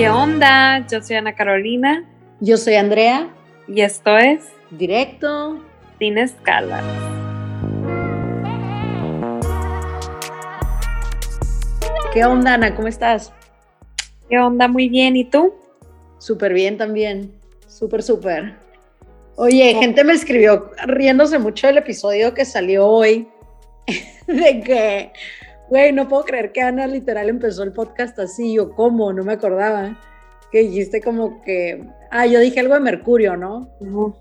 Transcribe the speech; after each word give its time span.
¿Qué 0.00 0.08
onda? 0.08 0.86
Yo 0.90 1.02
soy 1.02 1.16
Ana 1.16 1.34
Carolina 1.34 2.08
Yo 2.40 2.56
soy 2.56 2.76
Andrea, 2.76 3.28
y 3.68 3.82
esto 3.82 4.16
es 4.16 4.48
directo. 4.70 5.62
Sin 5.98 6.16
Escalas. 6.16 6.82
¿Qué 12.14 12.24
onda, 12.24 12.54
Ana? 12.54 12.74
¿Cómo 12.74 12.88
estás? 12.88 13.30
¿Qué 14.30 14.38
onda? 14.38 14.68
Muy 14.68 14.88
bien. 14.88 15.16
¿Y 15.16 15.26
tú? 15.26 15.52
Súper 16.16 16.54
bien 16.54 16.78
también. 16.78 17.34
Súper, 17.68 18.02
súper. 18.02 18.54
Oye, 19.36 19.74
gente 19.74 20.02
me 20.02 20.14
escribió 20.14 20.70
riéndose 20.86 21.38
mucho 21.38 21.66
del 21.66 21.76
episodio 21.76 22.32
que 22.32 22.46
salió 22.46 22.86
hoy. 22.86 23.28
de 24.26 24.60
que, 24.60 25.12
güey, 25.70 25.92
no 25.92 26.08
puedo 26.08 26.24
creer 26.24 26.52
que 26.52 26.60
Ana 26.60 26.86
literal 26.86 27.28
empezó 27.28 27.62
el 27.62 27.72
podcast 27.72 28.18
así. 28.18 28.54
Yo, 28.54 28.72
¿cómo? 28.72 29.12
No 29.12 29.24
me 29.24 29.32
acordaba. 29.32 29.96
Que 30.52 30.58
dijiste 30.64 31.00
como 31.00 31.42
que, 31.42 31.86
ah, 32.10 32.26
yo 32.26 32.40
dije 32.40 32.58
algo 32.58 32.74
de 32.74 32.80
Mercurio, 32.80 33.36
¿no? 33.36 33.70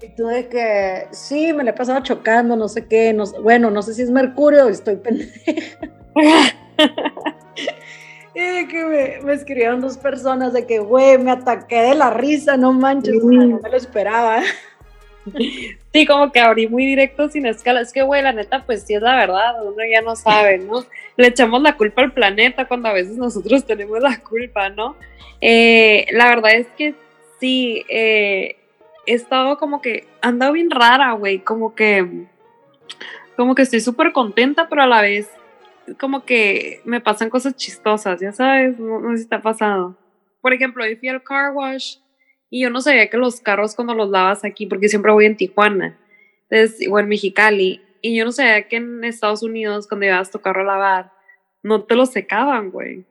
Y 0.01 0.09
tú 0.09 0.27
de 0.27 0.47
que, 0.47 1.07
sí, 1.09 1.51
me 1.53 1.63
le 1.63 1.71
he 1.71 1.73
pasado 1.73 2.01
chocando, 2.01 2.55
no 2.55 2.67
sé 2.67 2.85
qué, 2.85 3.13
no, 3.13 3.23
bueno, 3.41 3.71
no 3.71 3.81
sé 3.81 3.95
si 3.95 4.03
es 4.03 4.11
Mercurio 4.11 4.67
o 4.67 4.69
estoy 4.69 4.97
pendeja. 4.97 5.33
Y 8.35 8.41
de 8.41 8.67
que 8.67 8.85
me, 8.85 9.25
me 9.25 9.33
escribieron 9.33 9.81
dos 9.81 9.97
personas 9.97 10.53
de 10.53 10.65
que, 10.65 10.79
güey, 10.79 11.17
me 11.17 11.31
ataqué 11.31 11.81
de 11.81 11.95
la 11.95 12.11
risa, 12.11 12.55
no 12.55 12.71
manches, 12.71 13.21
o 13.21 13.27
sea, 13.27 13.45
no 13.45 13.59
me 13.59 13.69
lo 13.69 13.75
esperaba. 13.75 14.41
Sí, 15.91 16.05
como 16.05 16.31
que 16.31 16.39
abrí 16.39 16.67
muy 16.67 16.85
directo 16.85 17.29
sin 17.29 17.47
escala. 17.47 17.81
Es 17.81 17.91
que, 17.91 18.03
güey, 18.03 18.21
la 18.21 18.31
neta, 18.31 18.63
pues 18.63 18.83
sí 18.83 18.93
es 18.93 19.01
la 19.01 19.15
verdad. 19.15 19.55
Uno 19.65 19.77
ya 19.91 20.01
no 20.01 20.15
sabe, 20.15 20.59
¿no? 20.59 20.85
Le 21.17 21.27
echamos 21.29 21.63
la 21.63 21.75
culpa 21.75 22.03
al 22.03 22.13
planeta 22.13 22.67
cuando 22.67 22.89
a 22.89 22.93
veces 22.93 23.17
nosotros 23.17 23.65
tenemos 23.65 23.99
la 23.99 24.19
culpa, 24.19 24.69
¿no? 24.69 24.95
Eh, 25.41 26.05
la 26.11 26.29
verdad 26.29 26.53
es 26.53 26.67
que 26.77 26.93
sí, 27.39 27.83
eh, 27.89 28.57
he 29.07 29.13
estado 29.13 29.57
como 29.57 29.81
que, 29.81 30.05
andado 30.21 30.53
bien 30.53 30.69
rara, 30.69 31.13
güey. 31.13 31.39
Como 31.39 31.73
que, 31.73 32.27
como 33.35 33.55
que 33.55 33.63
estoy 33.63 33.79
súper 33.79 34.11
contenta, 34.11 34.69
pero 34.69 34.83
a 34.83 34.87
la 34.87 35.01
vez, 35.01 35.27
como 35.99 36.23
que 36.23 36.81
me 36.85 37.01
pasan 37.01 37.31
cosas 37.31 37.55
chistosas, 37.55 38.19
ya 38.19 38.31
sabes, 38.31 38.77
no, 38.77 38.99
no 38.99 39.17
sé 39.17 39.23
si 39.23 39.29
te 39.29 39.35
ha 39.35 39.41
pasado. 39.41 39.97
Por 40.39 40.53
ejemplo, 40.53 40.83
hoy 40.83 40.95
fui 40.95 41.09
al 41.09 41.23
car 41.23 41.51
wash 41.53 41.97
y 42.49 42.61
yo 42.61 42.69
no 42.69 42.81
sabía 42.81 43.09
que 43.09 43.17
los 43.17 43.41
carros 43.41 43.75
cuando 43.75 43.93
los 43.93 44.09
lavas 44.09 44.43
aquí, 44.43 44.65
porque 44.65 44.89
siempre 44.89 45.11
voy 45.11 45.25
en 45.25 45.37
Tijuana, 45.37 45.97
entonces, 46.49 46.87
o 46.89 46.99
en 46.99 47.07
Mexicali, 47.07 47.81
y 48.01 48.15
yo 48.15 48.25
no 48.25 48.31
sabía 48.31 48.67
que 48.67 48.77
en 48.77 49.03
Estados 49.03 49.43
Unidos 49.43 49.87
cuando 49.87 50.05
llevas 50.05 50.31
tu 50.31 50.39
carro 50.39 50.61
a 50.61 50.65
lavar, 50.65 51.11
no 51.61 51.83
te 51.83 51.95
lo 51.95 52.05
secaban, 52.05 52.71
güey. 52.71 53.05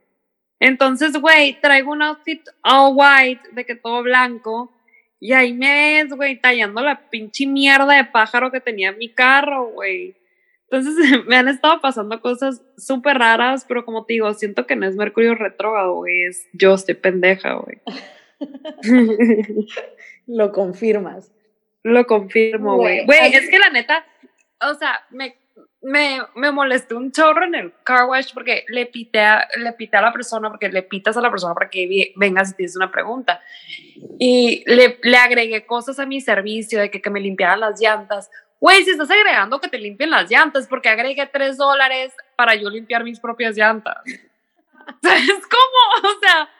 Entonces, 0.61 1.13
güey, 1.21 1.61
traigo 1.61 1.93
un 1.93 2.03
outfit 2.03 2.43
all 2.63 2.95
white, 2.97 3.43
de 3.53 3.65
que 3.65 3.77
todo 3.77 4.03
blanco, 4.03 4.73
y 5.21 5.33
ahí 5.33 5.53
me 5.53 6.03
ves, 6.03 6.15
güey, 6.15 6.41
tallando 6.41 6.81
la 6.81 7.09
pinche 7.11 7.47
mierda 7.47 7.95
de 7.95 8.05
pájaro 8.05 8.51
que 8.51 8.61
tenía 8.61 8.93
mi 8.93 9.09
carro, 9.09 9.67
güey. 9.67 10.17
Entonces, 10.71 10.95
me 11.27 11.37
han 11.37 11.49
estado 11.49 11.81
pasando 11.81 12.21
cosas 12.21 12.63
súper 12.77 13.19
raras, 13.19 13.65
pero 13.67 13.85
como 13.85 14.05
te 14.05 14.15
digo, 14.15 14.33
siento 14.35 14.67
que 14.67 14.77
no 14.77 14.87
es 14.87 14.97
Mercurio 14.97 15.35
retrógrado, 15.35 15.95
güey, 15.95 16.25
es 16.25 16.47
yo 16.53 16.75
estoy 16.75 16.95
pendeja, 16.95 17.55
güey. 17.55 17.79
Lo 20.27 20.53
confirmas. 20.53 21.33
Lo 21.83 22.07
confirmo, 22.07 22.77
güey. 22.77 23.05
Güey, 23.07 23.35
es 23.35 23.49
que 23.49 23.59
la 23.59 23.71
neta, 23.71 24.05
o 24.61 24.75
sea, 24.75 25.01
me, 25.11 25.37
me, 25.81 26.21
me 26.35 26.51
molesté 26.51 26.95
un 26.95 27.13
chorro 27.13 27.45
en 27.45 27.55
el 27.55 27.73
car 27.85 28.07
wash 28.09 28.33
porque 28.35 28.65
le 28.69 28.87
pité, 28.87 29.21
a, 29.21 29.49
le 29.57 29.73
pité 29.73 29.97
a 29.97 30.03
la 30.03 30.13
persona, 30.13 30.51
porque 30.51 30.69
le 30.69 30.83
pitas 30.83 31.17
a 31.17 31.21
la 31.21 31.31
persona 31.31 31.55
para 31.55 31.71
que 31.71 32.13
vengas 32.17 32.51
y 32.51 32.55
tienes 32.55 32.77
una 32.77 32.91
pregunta. 32.91 33.41
Y 34.19 34.65
le, 34.67 34.99
le 35.03 35.17
agregué 35.17 35.65
cosas 35.67 35.99
a 35.99 36.07
mi 36.07 36.21
servicio 36.21 36.81
de 36.81 36.91
que, 36.91 37.01
que 37.01 37.11
me 37.11 37.21
limpiaran 37.21 37.61
las 37.61 37.81
llantas. 37.81 38.31
Güey, 38.61 38.83
si 38.85 38.91
estás 38.91 39.11
agregando 39.11 39.61
que 39.61 39.69
te 39.69 39.79
limpien 39.79 40.11
las 40.11 40.29
llantas, 40.29 40.67
porque 40.67 40.89
agregué 40.89 41.27
tres 41.27 41.57
dólares 41.57 42.13
para 42.37 42.57
yo 42.57 42.69
limpiar 42.69 43.05
mis 43.05 43.21
propias 43.21 43.57
llantas. 43.57 43.99
¿Sabes 45.03 45.41
cómo? 45.49 46.11
O 46.11 46.21
sea, 46.21 46.51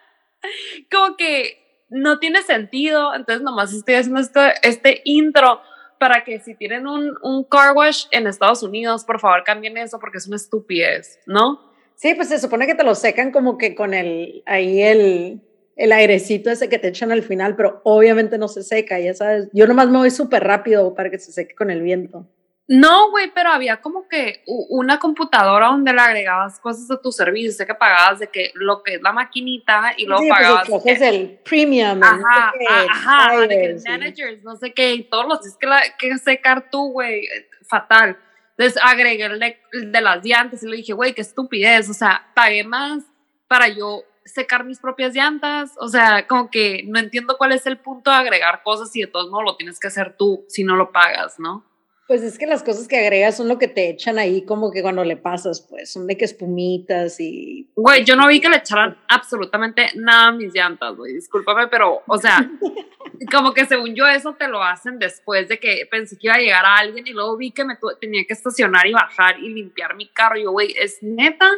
como 0.91 1.17
que 1.17 1.68
no 1.91 2.19
tiene 2.19 2.43
sentido. 2.43 3.15
Entonces, 3.15 3.43
nomás 3.43 3.73
estoy 3.73 3.95
haciendo 3.95 4.21
este, 4.63 5.01
intro 5.05 5.61
para 5.99 6.25
que 6.25 6.39
si 6.41 6.55
tienen 6.55 6.87
un, 6.87 7.17
un 7.23 7.45
car 7.45 7.75
wash 7.75 8.07
en 8.11 8.27
Estados 8.27 8.63
Unidos, 8.63 9.05
por 9.05 9.21
favor 9.21 9.43
cambien 9.45 9.77
eso 9.77 9.99
porque 9.99 10.19
es 10.19 10.27
una 10.27 10.37
estupidez, 10.37 11.19
¿no? 11.27 11.61
Sí, 11.97 12.15
pues 12.15 12.29
se 12.29 12.39
supone 12.39 12.67
que 12.67 12.77
te 12.77 12.85
lo 12.85 12.95
secan 12.95 13.33
como 13.33 13.59
que 13.59 13.75
con 13.75 13.93
el, 13.93 14.45
ahí 14.47 14.81
el, 14.83 15.43
el 15.75 15.93
airecito 15.93 16.51
ese 16.51 16.69
que 16.69 16.79
te 16.79 16.89
echan 16.89 17.11
al 17.11 17.23
final, 17.23 17.57
pero 17.57 17.81
obviamente 17.83 18.39
no 18.39 18.47
se 18.47 18.63
seca, 18.63 19.01
ya 19.01 19.15
sabes. 19.15 19.49
Yo 19.53 19.67
nomás 19.67 19.89
me 19.89 19.99
voy 19.99 20.11
súper 20.11 20.45
rápido 20.45 20.95
para 20.95 21.11
que 21.11 21.19
se 21.19 21.33
seque 21.33 21.57
con 21.57 21.71
el 21.71 21.83
viento. 21.83 22.29
No, 22.71 23.11
güey, 23.11 23.31
pero 23.35 23.49
había 23.51 23.81
como 23.81 24.07
que 24.09 24.43
una 24.47 24.99
computadora 24.99 25.69
donde 25.69 25.91
le 25.95 26.01
agregabas 26.03 26.61
cosas 26.61 26.91
a 26.91 27.01
tu 27.01 27.11
servicio, 27.11 27.51
sé 27.51 27.67
que 27.67 27.75
pagabas 27.75 28.19
de 28.19 28.27
que 28.29 28.51
lo 28.55 28.83
que 28.83 28.97
es 28.97 29.03
la 29.03 29.11
maquinita 29.13 29.95
y 29.97 30.05
luego 30.05 30.23
sí, 30.23 30.29
pues 30.29 30.39
pagabas. 30.39 30.69
escoges 30.69 30.99
que- 30.99 31.09
el 31.09 31.39
premium. 31.43 31.97
el 31.97 32.03
Ajá, 32.03 32.19
no 32.19 32.53
sé 32.53 32.59
qué, 32.59 32.67
a- 32.69 32.83
ajá, 32.91 33.41
de 33.41 33.49
que 33.49 33.71
y- 33.79 33.91
managers, 33.91 34.45
no 34.45 34.57
sé 34.57 34.73
qué, 34.75 34.93
y 34.93 35.05
todos 35.05 35.27
los 35.27 35.41
tienes 35.41 35.57
que, 35.59 35.67
la- 35.67 35.97
que 35.99 36.19
secar 36.19 36.69
tú, 36.71 36.93
güey, 36.93 37.25
eh, 37.25 37.49
fatal. 37.67 38.19
Entonces 38.59 38.83
agregué 38.85 39.25
el 39.25 39.39
de, 39.39 39.59
el 39.73 39.91
de 39.91 40.01
las 40.03 40.23
llantas 40.23 40.63
y 40.63 40.67
le 40.69 40.77
dije, 40.77 40.93
güey, 40.93 41.15
qué 41.15 41.23
estupidez, 41.23 41.89
o 41.89 41.95
sea, 41.95 42.27
pagué 42.35 42.65
más 42.65 43.03
para 43.47 43.69
yo 43.69 44.03
secar 44.27 44.65
mis 44.65 44.79
propias 44.79 45.15
llantas, 45.15 45.73
o 45.79 45.89
sea, 45.89 46.27
como 46.27 46.51
que 46.51 46.83
no 46.87 46.99
entiendo 46.99 47.39
cuál 47.39 47.53
es 47.53 47.65
el 47.65 47.79
punto 47.79 48.11
de 48.11 48.17
agregar 48.19 48.63
cosas 48.63 48.95
y 48.95 49.01
de 49.01 49.07
todos 49.07 49.31
modos 49.31 49.45
lo 49.47 49.57
tienes 49.57 49.81
que 49.81 49.87
hacer 49.87 50.17
tú 50.19 50.45
si 50.49 50.65
no 50.65 50.77
lo 50.77 50.93
pagas, 50.93 51.39
¿no? 51.41 51.65
Pues 52.09 52.23
es 52.23 52.39
que 52.39 52.47
las 52.47 52.63
cosas 52.63 52.89
que 52.89 52.97
agregas 52.97 53.37
son 53.37 53.49
lo 53.49 53.59
que 53.59 53.69
te 53.69 53.91
echan 53.91 54.19
ahí 54.19 54.43
como 54.47 54.71
que 54.71 54.81
cuando 54.81 55.05
le 55.05 55.19
pasas, 55.19 55.61
pues 55.61 55.93
son 55.93 56.07
de 56.07 56.17
que 56.17 56.25
espumitas 56.25 57.21
y... 57.21 57.71
Güey, 57.77 58.03
yo 58.07 58.17
no 58.17 58.27
vi 58.29 58.41
que 58.41 58.49
le 58.49 58.57
echaran 58.57 58.97
absolutamente 59.09 59.91
nada 59.95 60.29
a 60.29 60.33
mis 60.33 60.55
llantas, 60.55 60.97
güey, 60.97 61.13
discúlpame, 61.13 61.69
pero, 61.69 62.01
o 62.07 62.17
sea, 62.17 62.51
como 63.31 63.53
que 63.53 63.67
según 63.67 63.95
yo 63.95 64.07
eso 64.07 64.35
te 64.39 64.49
lo 64.49 64.63
hacen 64.63 64.99
después 64.99 65.49
de 65.49 65.61
que 65.61 65.87
pensé 65.91 66.17
que 66.17 66.29
iba 66.29 66.37
a 66.37 66.39
llegar 66.39 66.65
a 66.65 66.79
alguien 66.79 67.07
y 67.07 67.13
luego 67.13 67.37
vi 67.37 67.51
que 67.51 67.67
me 67.67 67.77
tenía 68.01 68.25
que 68.27 68.33
estacionar 68.33 68.87
y 68.87 68.93
bajar 68.95 69.39
y 69.39 69.51
limpiar 69.51 69.95
mi 69.95 70.09
carro. 70.09 70.39
Y 70.39 70.45
yo, 70.45 70.53
güey, 70.53 70.75
¿es 70.81 71.03
neta? 71.03 71.51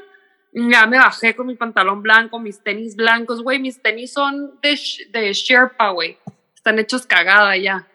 Ya 0.52 0.84
me 0.88 0.98
bajé 0.98 1.36
con 1.36 1.46
mi 1.46 1.54
pantalón 1.54 2.02
blanco, 2.02 2.40
mis 2.40 2.60
tenis 2.60 2.96
blancos, 2.96 3.40
güey, 3.40 3.60
mis 3.60 3.80
tenis 3.80 4.12
son 4.12 4.58
de, 4.60 4.76
de 5.10 5.32
Sherpa, 5.32 5.90
güey. 5.90 6.18
Están 6.56 6.80
hechos 6.80 7.06
cagada 7.06 7.56
ya. 7.56 7.86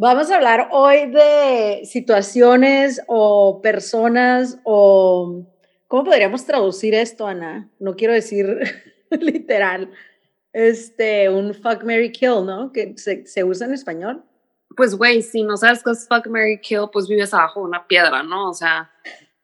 Vamos 0.00 0.30
a 0.30 0.36
hablar 0.36 0.68
hoy 0.70 1.10
de 1.10 1.80
situaciones 1.84 3.02
o 3.08 3.60
personas 3.60 4.60
o... 4.62 5.44
¿Cómo 5.88 6.04
podríamos 6.04 6.46
traducir 6.46 6.94
esto, 6.94 7.26
Ana? 7.26 7.68
No 7.80 7.96
quiero 7.96 8.14
decir 8.14 8.46
literal. 9.10 9.90
Este, 10.52 11.28
un 11.28 11.52
fuck, 11.52 11.82
Mary 11.82 12.12
kill, 12.12 12.46
¿no? 12.46 12.70
Que 12.72 12.96
se, 12.96 13.26
se 13.26 13.42
usa 13.42 13.66
en 13.66 13.74
español. 13.74 14.22
Pues, 14.76 14.94
güey, 14.94 15.20
si 15.20 15.42
no 15.42 15.56
sabes 15.56 15.82
qué 15.82 15.90
es 15.90 16.06
Fuck, 16.06 16.28
Mary 16.28 16.60
Kill, 16.60 16.90
pues 16.92 17.08
vives 17.08 17.34
abajo 17.34 17.58
de 17.58 17.66
una 17.66 17.88
piedra, 17.88 18.22
¿no? 18.22 18.50
O 18.50 18.54
sea, 18.54 18.92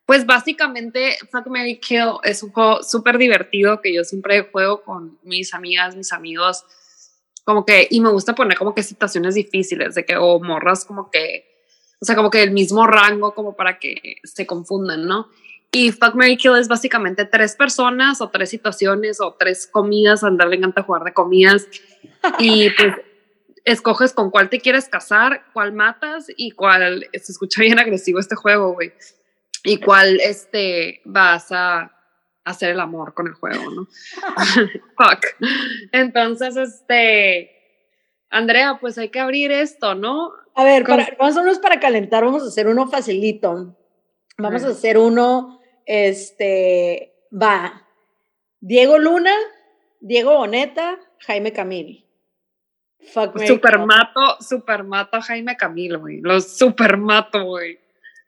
pues 0.07 0.25
básicamente 0.25 1.17
Fuck, 1.33 1.49
Mary 1.49 1.81
Kill 1.81 2.13
es 2.23 2.45
un 2.45 2.53
juego 2.53 2.81
súper 2.85 3.19
divertido 3.19 3.81
que 3.81 3.93
yo 3.93 4.05
siempre 4.05 4.49
juego 4.53 4.85
con 4.85 5.19
mis 5.25 5.53
amigas, 5.53 5.97
mis 5.97 6.13
amigos, 6.13 6.65
como 7.45 7.65
que, 7.65 7.87
y 7.91 8.01
me 8.01 8.11
gusta 8.11 8.35
poner 8.35 8.59
como 8.59 8.75
que 8.75 8.83
situaciones 8.83 9.35
difíciles, 9.35 9.95
de 9.95 10.05
que, 10.05 10.17
o 10.17 10.41
morras 10.41 10.85
como 10.85 11.11
que, 11.11 11.45
o 12.01 12.05
sea, 12.05 12.17
como 12.17 12.31
que 12.31 12.43
el 12.43 12.51
mismo 12.51 12.87
rango 12.87 13.35
como 13.35 13.55
para 13.55 13.79
que 13.79 14.17
se 14.25 14.47
confundan, 14.47 15.07
¿no? 15.07 15.29
Y 15.71 15.91
Fuck, 15.93 16.15
Mary 16.15 16.37
Kill 16.37 16.57
es 16.57 16.69
básicamente 16.69 17.25
tres 17.25 17.57
personas 17.57 18.21
o 18.21 18.31
tres 18.31 18.49
situaciones 18.49 19.21
o 19.21 19.35
tres 19.39 19.67
comidas, 19.67 20.23
a 20.23 20.29
Andar 20.29 20.49
le 20.49 20.57
encanta 20.57 20.83
jugar 20.83 21.05
de 21.05 21.13
comidas, 21.13 21.67
y 22.39 22.71
pues 22.71 22.95
escoges 23.65 24.13
con 24.13 24.31
cuál 24.31 24.49
te 24.49 24.61
quieres 24.61 24.89
casar, 24.89 25.45
cuál 25.53 25.73
matas 25.73 26.27
y 26.37 26.53
cuál, 26.53 27.09
se 27.13 27.33
escucha 27.33 27.61
bien 27.63 27.79
agresivo 27.79 28.21
este 28.21 28.37
juego, 28.37 28.73
güey, 28.73 28.93
y 29.65 29.79
cuál 29.79 30.21
este, 30.21 31.01
vas 31.05 31.51
a 31.51 31.94
hacer 32.45 32.71
el 32.71 32.81
amor 32.81 33.15
con 33.15 33.27
el 33.27 33.35
juego, 33.35 33.71
¿no? 33.71 33.87
Fuck. 34.97 35.27
Entonces, 35.93 36.57
este, 36.57 37.51
Andrea, 38.31 38.79
pues 38.81 38.99
hay 38.99 39.09
que 39.09 39.21
abrir 39.21 39.53
esto, 39.53 39.95
¿no? 39.95 40.33
A 40.55 40.65
ver, 40.65 40.85
para, 40.85 41.09
o 41.19 41.43
menos 41.43 41.59
para 41.59 41.81
calentar, 41.81 42.25
vamos 42.25 42.43
a 42.43 42.49
hacer 42.49 42.69
uno 42.69 42.87
facilito. 42.89 43.77
Vamos 44.39 44.65
a 44.65 44.69
hacer 44.69 44.99
uno, 44.99 45.61
este, 45.87 47.15
va. 47.33 47.87
Diego 48.61 48.99
Luna, 48.99 49.35
Diego 50.01 50.37
Boneta, 50.37 50.99
Jaime 51.21 51.53
Camil. 51.53 52.05
Fuck, 53.13 53.35
Mary, 53.35 53.49
Super 53.49 53.77
kill. 53.77 53.87
mato, 53.87 54.37
super 54.41 54.85
mato 54.85 55.19
a 55.19 55.23
Jaime 55.23 55.57
Camilo, 55.57 56.01
güey. 56.01 56.21
Lo 56.21 56.41
super 56.41 56.97
mato, 56.97 57.45
güey. 57.45 57.79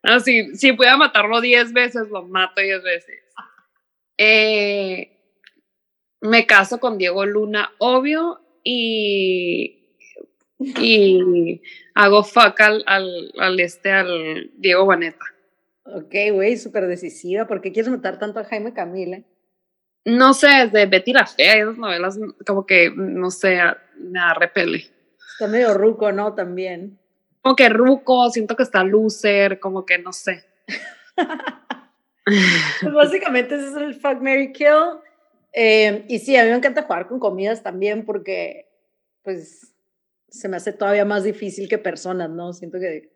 Así, 0.02 0.54
si 0.54 0.72
pudiera 0.72 0.96
matarlo 0.96 1.40
10 1.40 1.72
veces, 1.72 2.08
lo 2.10 2.22
mato 2.22 2.60
10 2.60 2.82
veces. 2.82 3.25
Eh, 4.18 5.12
Me 6.20 6.46
caso 6.46 6.80
con 6.80 6.98
Diego 6.98 7.26
Luna, 7.26 7.72
obvio, 7.78 8.40
y, 8.64 9.86
y 10.58 11.62
hago 11.94 12.24
fuck 12.24 12.60
al, 12.60 12.82
al, 12.86 13.32
al 13.38 13.60
este, 13.60 13.92
al 13.92 14.50
Diego 14.56 14.84
Boneta. 14.84 15.24
Ok, 15.84 16.14
güey, 16.32 16.56
súper 16.56 16.86
decisiva. 16.88 17.46
¿Por 17.46 17.60
qué 17.60 17.72
quieres 17.72 17.90
matar 17.90 18.18
tanto 18.18 18.40
a 18.40 18.44
Jaime 18.44 18.72
Camila? 18.72 19.20
No 20.04 20.34
sé, 20.34 20.68
de 20.72 20.86
Betty 20.86 21.12
la 21.12 21.26
Fea, 21.26 21.54
esas 21.58 21.78
novelas 21.78 22.18
como 22.46 22.66
que, 22.66 22.90
no 22.94 23.30
sé, 23.30 23.58
me 23.96 24.34
repele. 24.34 24.86
Está 25.32 25.48
medio 25.48 25.74
ruco, 25.74 26.10
¿no? 26.12 26.34
También. 26.34 26.98
Como 27.40 27.54
que 27.54 27.68
ruco, 27.68 28.28
siento 28.30 28.56
que 28.56 28.62
está 28.62 28.82
loser, 28.82 29.60
como 29.60 29.84
que 29.84 29.98
no 29.98 30.12
sé. 30.12 30.44
pues 32.80 32.92
básicamente 32.92 33.54
ese 33.54 33.68
es 33.68 33.76
el 33.76 33.94
Fuck 33.94 34.20
Mary 34.20 34.52
Kill. 34.52 35.00
Eh, 35.52 36.04
y 36.08 36.18
sí, 36.18 36.36
a 36.36 36.44
mí 36.44 36.50
me 36.50 36.56
encanta 36.56 36.82
jugar 36.82 37.06
con 37.06 37.18
comidas 37.18 37.62
también 37.62 38.04
porque, 38.04 38.68
pues, 39.22 39.74
se 40.28 40.48
me 40.48 40.56
hace 40.56 40.72
todavía 40.72 41.04
más 41.04 41.24
difícil 41.24 41.68
que 41.68 41.78
personas, 41.78 42.28
¿no? 42.30 42.52
Siento 42.52 42.78
que, 42.78 43.12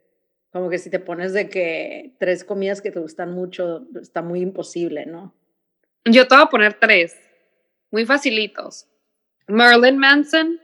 como 0.51 0.71
que 0.71 0.79
si 0.79 0.91
te 0.91 1.01
pones 1.01 1.33
de 1.33 1.49
que 1.49 2.15
tres 2.19 2.45
comidas 2.45 2.81
que 2.81 2.91
te 2.91 3.01
gustan 3.01 3.33
mucho, 3.33 3.87
está 4.01 4.23
muy 4.23 4.41
imposible, 4.41 5.07
¿no? 5.07 5.35
Yo 6.05 6.27
te 6.27 6.35
voy 6.35 6.45
a 6.45 6.49
poner 6.49 6.75
tres, 6.75 7.15
muy 7.91 8.07
facilitos. 8.07 8.87
Merlin 9.49 9.99
Manson, 9.99 10.59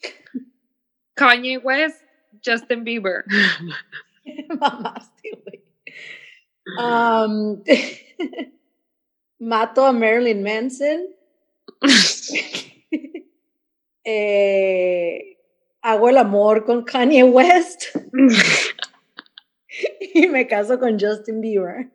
Kanye 1.14 1.58
West, 1.58 2.02
Justin 2.44 2.84
Bieber. 2.84 3.24
Güey. 4.24 5.08
Um, 6.76 7.62
mato 9.38 9.86
a 9.86 9.92
Marilyn 9.92 10.42
Manson. 10.42 11.06
eh, 14.04 15.38
hago 15.82 16.08
el 16.08 16.18
amor 16.18 16.64
con 16.64 16.84
Kanye 16.84 17.24
West. 17.24 17.84
y 20.14 20.26
me 20.26 20.46
caso 20.46 20.78
con 20.78 20.98
Justin 20.98 21.40
Bieber. 21.40 21.88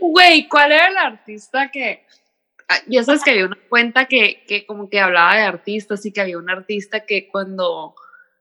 Güey, 0.00 0.48
¿cuál 0.48 0.72
era 0.72 0.88
el 0.88 0.96
artista 0.96 1.70
que... 1.70 2.06
Ah, 2.66 2.78
ya 2.86 3.04
sabes 3.04 3.22
que 3.22 3.30
había 3.30 3.44
una 3.44 3.58
cuenta 3.68 4.06
que, 4.06 4.42
que 4.48 4.64
como 4.64 4.88
que 4.88 4.98
hablaba 4.98 5.36
de 5.36 5.42
artistas 5.42 6.06
y 6.06 6.12
que 6.12 6.22
había 6.22 6.38
un 6.38 6.48
artista 6.48 7.04
que 7.04 7.28
cuando 7.28 7.94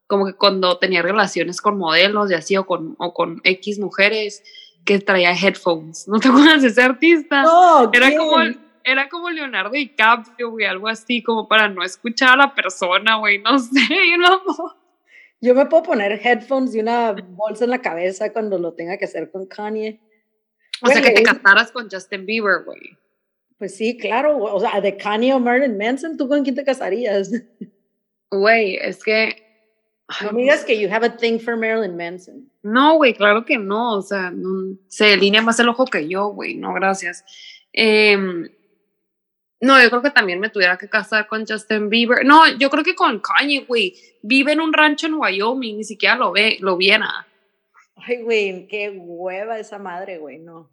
como 0.07 0.27
que 0.27 0.33
cuando 0.33 0.77
tenía 0.77 1.01
relaciones 1.01 1.59
con 1.59 1.77
modelos 1.77 2.31
y 2.31 2.35
así 2.35 2.55
o 2.55 2.65
con, 2.65 2.95
o 2.99 3.13
con 3.13 3.41
X 3.43 3.79
mujeres 3.79 4.43
que 4.85 4.99
traía 4.99 5.31
headphones. 5.31 6.07
¿No 6.07 6.19
te 6.19 6.27
acuerdas 6.29 6.61
de 6.61 6.69
ese 6.69 6.81
artista? 6.81 7.43
era 7.93 8.15
como 8.15 8.37
era 8.85 9.07
como 9.07 9.29
Leonardo 9.29 9.71
DiCaprio, 9.71 10.51
güey, 10.51 10.65
algo 10.65 10.87
así, 10.87 11.23
como 11.23 11.47
para 11.47 11.69
no 11.69 11.83
escuchar 11.83 12.31
a 12.31 12.35
la 12.35 12.55
persona, 12.55 13.15
güey, 13.15 13.39
no 13.39 13.57
sé, 13.59 14.17
no. 14.17 14.75
Yo 15.41 15.55
me 15.55 15.65
puedo 15.65 15.83
poner 15.83 16.19
headphones 16.23 16.75
y 16.75 16.79
una 16.79 17.13
bolsa 17.13 17.65
en 17.65 17.69
la 17.69 17.81
cabeza 17.81 18.31
cuando 18.31 18.57
lo 18.57 18.73
tenga 18.73 18.97
que 18.97 19.05
hacer 19.05 19.31
con 19.31 19.45
Kanye. 19.45 19.99
O 20.81 20.87
sea, 20.87 21.01
que 21.01 21.11
te 21.11 21.23
casaras 21.23 21.71
con 21.71 21.89
Justin 21.89 22.25
Bieber, 22.25 22.63
güey. 22.65 22.97
Pues 23.57 23.75
sí, 23.75 23.97
claro, 23.97 24.37
o 24.37 24.59
sea, 24.59 24.81
de 24.81 24.97
Kanye 24.97 25.33
o 25.33 25.39
Marilyn 25.39 25.77
Manson, 25.77 26.17
¿tú 26.17 26.27
con 26.27 26.43
quién 26.43 26.55
te 26.55 26.63
casarías? 26.65 27.31
Güey, 28.31 28.77
es 28.77 29.03
que 29.03 29.52
no 30.21 30.31
me 30.33 30.41
digas 30.41 30.65
que 30.65 30.79
you 30.79 30.89
have 30.91 31.05
a 31.05 31.15
thing 31.15 31.39
for 31.39 31.55
Marilyn 31.55 31.95
Manson. 31.95 32.49
No, 32.61 32.95
güey, 32.95 33.13
claro 33.13 33.45
que 33.45 33.57
no. 33.57 33.97
O 33.97 34.01
sea, 34.01 34.31
no, 34.31 34.77
se 34.87 35.05
delinea 35.05 35.41
más 35.41 35.59
el 35.59 35.69
ojo 35.69 35.85
que 35.85 36.07
yo, 36.07 36.27
güey. 36.27 36.55
No, 36.55 36.73
gracias. 36.73 37.23
Em, 37.71 38.49
no, 39.61 39.81
yo 39.81 39.89
creo 39.89 40.01
que 40.01 40.11
también 40.11 40.39
me 40.39 40.49
tuviera 40.49 40.77
que 40.77 40.89
casar 40.89 41.27
con 41.27 41.45
Justin 41.47 41.89
Bieber. 41.89 42.25
No, 42.25 42.47
yo 42.57 42.69
creo 42.69 42.83
que 42.83 42.95
con 42.95 43.19
Kanye, 43.19 43.61
güey. 43.61 43.95
Vive 44.21 44.51
en 44.51 44.61
un 44.61 44.73
rancho 44.73 45.07
en 45.07 45.15
Wyoming, 45.15 45.77
ni 45.77 45.83
siquiera 45.83 46.15
lo 46.15 46.31
ve, 46.31 46.57
lo 46.59 46.77
viera. 46.77 47.25
Ay, 47.95 48.21
güey, 48.21 48.67
qué 48.67 48.89
hueva 48.89 49.57
esa 49.59 49.79
madre, 49.79 50.17
güey, 50.17 50.39
no. 50.39 50.69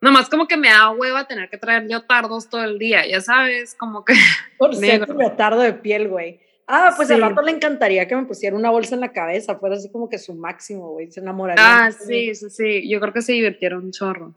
Nomás 0.00 0.28
como 0.28 0.46
que 0.46 0.56
me 0.56 0.68
da 0.68 0.90
hueva 0.90 1.26
tener 1.26 1.48
que 1.50 1.58
traer 1.58 1.84
leotardos 1.84 2.48
todo 2.48 2.62
el 2.62 2.78
día, 2.78 3.06
ya 3.06 3.20
sabes, 3.20 3.74
como 3.74 4.04
que. 4.04 4.14
Por 4.56 4.74
ser 4.76 5.08
leotardo 5.08 5.60
de 5.60 5.72
piel, 5.72 6.08
güey. 6.08 6.40
Ah, 6.70 6.92
pues 6.94 7.10
al 7.10 7.22
rato 7.22 7.40
le 7.40 7.50
encantaría 7.50 8.06
que 8.06 8.14
me 8.14 8.26
pusiera 8.26 8.54
una 8.54 8.68
bolsa 8.68 8.94
en 8.94 9.00
la 9.00 9.10
cabeza, 9.10 9.56
fuera 9.56 9.76
así 9.76 9.90
como 9.90 10.10
que 10.10 10.18
su 10.18 10.34
máximo, 10.34 10.90
güey, 10.90 11.10
se 11.10 11.20
enamoraría. 11.20 11.86
Ah, 11.86 11.90
sí, 11.90 12.34
sí, 12.34 12.50
sí, 12.50 12.90
yo 12.90 13.00
creo 13.00 13.14
que 13.14 13.22
se 13.22 13.32
divirtieron 13.32 13.86
un 13.86 13.90
chorro. 13.90 14.34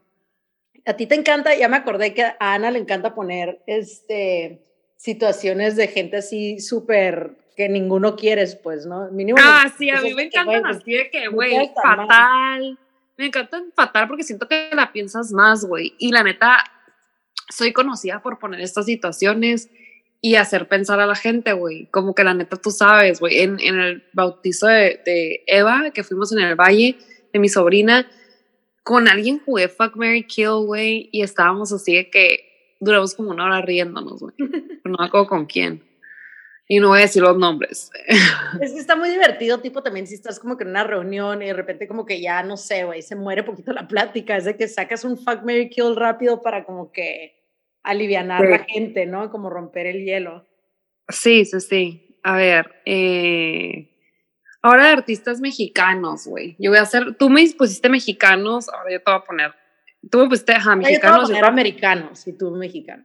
A 0.85 0.93
ti 0.93 1.07
te 1.07 1.15
encanta, 1.15 1.53
ya 1.53 1.67
me 1.67 1.75
acordé 1.75 2.13
que 2.13 2.23
a 2.23 2.35
Ana 2.39 2.71
le 2.71 2.79
encanta 2.79 3.13
poner 3.13 3.61
este 3.67 4.61
situaciones 4.95 5.75
de 5.75 5.87
gente 5.89 6.17
así 6.17 6.61
súper 6.61 7.35
que 7.57 7.67
ninguno 7.67 8.15
quieres, 8.15 8.55
pues, 8.55 8.85
¿no? 8.85 9.11
Mínimo 9.11 9.37
ah, 9.41 9.65
sí, 9.77 9.89
a 9.89 9.99
mí 9.99 10.13
me 10.13 10.23
encantan 10.23 10.65
así 10.65 10.93
de 10.93 11.09
que, 11.09 11.27
güey, 11.27 11.69
fatal. 11.75 12.79
Me 13.17 13.25
encantan 13.25 13.73
fatal 13.75 14.07
porque 14.07 14.23
siento 14.23 14.47
que 14.47 14.69
la 14.73 14.93
piensas 14.93 15.33
más, 15.33 15.65
güey. 15.65 15.95
Y 15.99 16.11
la 16.11 16.23
neta, 16.23 16.63
soy 17.49 17.73
conocida 17.73 18.21
por 18.21 18.39
poner 18.39 18.61
estas 18.61 18.85
situaciones 18.85 19.69
y 20.21 20.35
hacer 20.35 20.67
pensar 20.67 20.99
a 20.99 21.07
la 21.07 21.15
gente, 21.15 21.51
güey. 21.53 21.87
Como 21.87 22.13
que 22.13 22.23
la 22.23 22.35
neta 22.35 22.55
tú 22.55 22.69
sabes, 22.69 23.19
güey. 23.19 23.39
En, 23.39 23.59
en, 23.59 23.79
el 23.79 24.03
bautizo 24.13 24.67
de, 24.67 25.01
de, 25.03 25.43
Eva, 25.47 25.89
que 25.91 26.03
fuimos 26.03 26.31
en 26.31 26.39
el 26.39 26.55
valle, 26.55 26.95
de 27.33 27.39
mi 27.39 27.49
sobrina, 27.49 28.07
con 28.83 29.07
alguien 29.07 29.39
jugué 29.43 29.67
Fuck 29.67 29.95
Mary 29.95 30.23
Kill, 30.25 30.65
güey, 30.65 31.09
y 31.11 31.23
estábamos 31.23 31.73
así 31.73 31.95
de 31.95 32.09
que 32.09 32.75
duramos 32.79 33.15
como 33.15 33.31
una 33.31 33.45
hora 33.45 33.61
riéndonos, 33.61 34.21
güey. 34.21 34.35
no 34.85 34.97
me 34.99 35.05
acuerdo 35.05 35.27
con 35.27 35.45
quién. 35.47 35.83
Y 36.67 36.79
no 36.79 36.89
voy 36.89 36.99
a 36.99 37.01
decir 37.01 37.21
los 37.21 37.37
nombres. 37.37 37.89
Es 38.61 38.71
que 38.71 38.79
está 38.79 38.95
muy 38.95 39.09
divertido, 39.09 39.59
tipo, 39.59 39.83
también 39.83 40.07
si 40.07 40.13
estás 40.13 40.39
como 40.39 40.55
que 40.55 40.63
en 40.63 40.69
una 40.69 40.83
reunión 40.83 41.41
y 41.41 41.47
de 41.47 41.53
repente 41.53 41.87
como 41.87 42.05
que 42.05 42.21
ya, 42.21 42.43
no 42.43 42.55
sé, 42.55 42.85
güey, 42.85 43.01
se 43.01 43.15
muere 43.15 43.43
poquito 43.43 43.73
la 43.73 43.87
plática. 43.87 44.37
Es 44.37 44.45
de 44.45 44.55
que 44.55 44.67
sacas 44.67 45.03
un 45.03 45.17
Fuck 45.17 45.43
Mary 45.43 45.69
Kill 45.69 45.95
rápido 45.95 46.41
para 46.41 46.63
como 46.63 46.91
que 46.91 47.40
alivianar 47.83 48.47
la 48.47 48.59
gente, 48.59 49.05
¿no? 49.05 49.31
Como 49.31 49.49
romper 49.49 49.87
el 49.87 50.03
hielo. 50.03 50.47
Sí, 51.09 51.45
sí, 51.45 51.59
sí. 51.59 52.17
A 52.23 52.35
ver, 52.35 52.81
eh, 52.85 53.89
ahora 54.61 54.85
de 54.85 54.91
artistas 54.91 55.41
mexicanos, 55.41 56.27
güey. 56.27 56.55
Yo 56.59 56.71
voy 56.71 56.79
a 56.79 56.83
hacer, 56.83 57.15
tú 57.15 57.29
me 57.29 57.47
pusiste 57.57 57.89
mexicanos, 57.89 58.69
ahora 58.69 58.91
yo 58.91 58.99
te 58.99 59.11
voy 59.11 59.19
a 59.19 59.23
poner, 59.23 59.51
tú 60.09 60.19
me 60.19 60.29
pusiste 60.29 60.53
a 60.53 60.75
mexicanos. 60.75 61.29
Yo 61.29 61.35
te 61.35 61.39
voy 61.39 61.43
a 61.43 61.47
americanos 61.47 62.27
y 62.27 62.37
tú 62.37 62.51
mexicano. 62.51 63.03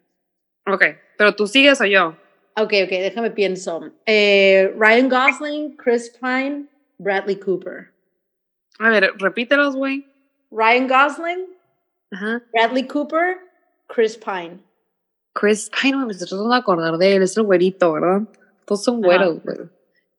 Ok, 0.67 0.85
pero 1.17 1.35
tú 1.35 1.47
sigues 1.47 1.81
o 1.81 1.87
yo. 1.87 2.17
Ok, 2.59 2.73
ok, 2.85 2.91
déjame 2.91 3.31
pienso. 3.31 3.93
Eh, 4.07 4.73
Ryan 4.77 5.09
Gosling, 5.09 5.77
Chris 5.77 6.11
Pine, 6.21 6.67
Bradley 6.99 7.37
Cooper. 7.37 7.93
A 8.79 8.91
ver, 8.91 9.13
repítelos, 9.19 9.77
güey. 9.77 10.07
Ryan 10.51 10.89
Gosling, 10.89 11.47
Bradley 12.53 12.87
Cooper, 12.87 13.39
Chris 13.89 14.17
Pine. 14.17 14.66
Chris 15.39 15.71
Pine, 15.71 16.07
me 16.07 16.13
estoy 16.13 16.29
tratando 16.29 16.51
de 16.51 16.57
acordar 16.57 16.97
de 16.97 17.17
él, 17.17 17.23
es 17.23 17.37
el 17.37 17.43
güerito, 17.43 17.93
¿verdad? 17.93 18.23
Todos 18.65 18.83
son 18.83 19.03
güeros, 19.03 19.43
güey. 19.43 19.59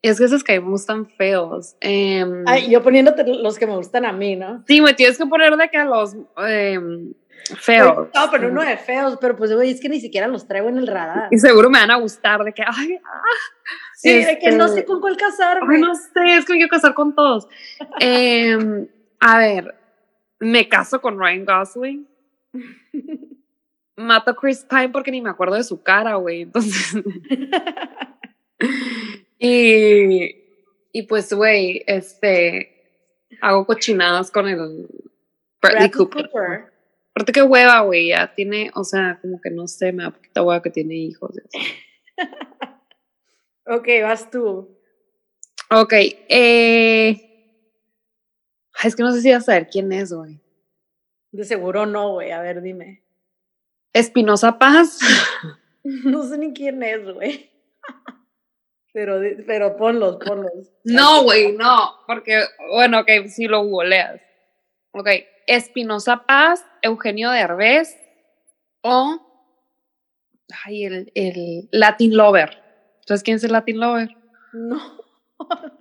Es 0.01 0.19
que 0.19 0.25
esos 0.25 0.43
que 0.43 0.59
me 0.61 0.69
gustan 0.69 1.07
feos. 1.07 1.75
Em, 1.81 2.43
Ay, 2.45 2.69
yo 2.69 2.83
poniéndote 2.83 3.25
los 3.25 3.57
que 3.57 3.65
me 3.65 3.75
gustan 3.75 4.05
a 4.05 4.13
mí, 4.13 4.35
¿no? 4.35 4.63
Sí, 4.67 4.79
me 4.79 4.93
tienes 4.93 5.17
que 5.17 5.25
poner 5.25 5.57
de 5.57 5.69
que 5.69 5.77
a 5.77 5.85
los 5.85 6.15
em, 6.37 7.13
feos. 7.59 8.09
No, 8.13 8.31
pero 8.31 8.49
uno 8.49 8.61
de 8.61 8.77
feos, 8.77 9.17
pero 9.19 9.35
pues, 9.35 9.51
güey, 9.53 9.71
es 9.71 9.81
que 9.81 9.89
ni 9.89 9.99
siquiera 9.99 10.27
los 10.27 10.47
traigo 10.47 10.69
en 10.69 10.77
el 10.77 10.87
radar. 10.87 11.29
Y 11.31 11.37
seguro 11.39 11.69
me 11.71 11.79
van 11.79 11.91
a 11.91 11.95
gustar, 11.95 12.43
de 12.43 12.53
que, 12.53 12.61
ay, 12.61 12.99
ah. 13.03 13.21
Sí, 13.95 14.23
de 14.23 14.37
que 14.37 14.51
no 14.51 14.67
sé 14.67 14.85
con 14.85 15.01
cuál 15.01 15.17
casarme. 15.17 15.75
Ay, 15.75 15.81
no 15.81 15.95
sé, 15.95 16.37
es 16.37 16.45
que 16.45 16.53
quiero 16.53 16.69
casar 16.69 16.93
con 16.93 17.15
todos. 17.15 17.47
Em, 17.99 18.87
a 19.19 19.39
ver, 19.39 19.75
me 20.39 20.69
caso 20.69 21.01
con 21.01 21.19
Ryan 21.19 21.43
Gosling. 21.43 22.07
Mato 23.97 24.31
a 24.31 24.35
Chris 24.35 24.65
Pine 24.69 24.89
porque 24.89 25.11
ni 25.11 25.21
me 25.21 25.29
acuerdo 25.29 25.55
de 25.55 25.63
su 25.63 25.81
cara, 25.81 26.15
güey. 26.15 26.43
Entonces. 26.43 27.03
y, 29.39 30.35
y 30.93 31.01
pues, 31.03 31.33
güey, 31.33 31.83
este. 31.85 32.73
Hago 33.41 33.65
cochinadas 33.65 34.31
con 34.31 34.47
el 34.47 34.87
Bradley, 35.61 35.91
Cooper. 35.91 36.29
Aparte 37.17 37.31
que 37.31 37.41
hueva, 37.41 37.81
güey, 37.81 38.09
ya 38.09 38.33
tiene, 38.35 38.71
o 38.75 38.83
sea, 38.83 39.17
como 39.21 39.41
que 39.41 39.49
no 39.49 39.67
sé, 39.67 39.91
me 39.91 40.03
da 40.03 40.11
poquita 40.11 40.43
hueva 40.43 40.61
que 40.61 40.69
tiene 40.69 40.93
hijos. 40.95 41.35
ok, 43.65 43.87
vas 44.03 44.29
tú. 44.29 44.77
Ok, 45.71 45.93
eh, 45.93 47.19
es 48.83 48.95
que 48.95 49.03
no 49.03 49.11
sé 49.11 49.21
si 49.21 49.31
vas 49.31 49.43
a 49.43 49.45
saber 49.47 49.67
quién 49.67 49.91
es, 49.91 50.13
güey. 50.13 50.39
De 51.31 51.43
seguro 51.43 51.87
no, 51.87 52.13
güey, 52.13 52.31
a 52.31 52.41
ver, 52.41 52.61
dime. 52.61 53.03
Espinosa 53.99 54.57
Paz. 54.59 54.99
No 55.83 56.21
sé 56.23 56.37
ni 56.37 56.51
quién 56.53 56.83
es, 56.83 57.01
güey. 57.13 57.49
Pero, 58.93 59.21
pero 59.45 59.77
ponlos, 59.77 60.17
ponlos. 60.17 60.51
No, 60.83 61.23
güey, 61.23 61.53
no, 61.55 61.91
porque, 62.07 62.41
bueno, 62.73 62.99
ok, 63.01 63.09
si 63.27 63.47
lo 63.47 63.63
googleas. 63.63 64.19
Ok, 64.91 65.07
Espinosa 65.45 66.25
Paz, 66.25 66.65
Eugenio 66.81 67.29
Derbez 67.29 67.95
o 68.81 69.21
ay, 70.65 70.85
el, 70.85 71.11
el 71.13 71.69
Latin 71.71 72.17
Lover. 72.17 72.61
¿Sabes 73.05 73.21
quién 73.23 73.37
es 73.37 73.43
el 73.43 73.51
Latin 73.53 73.79
Lover? 73.79 74.09
No. 74.53 74.97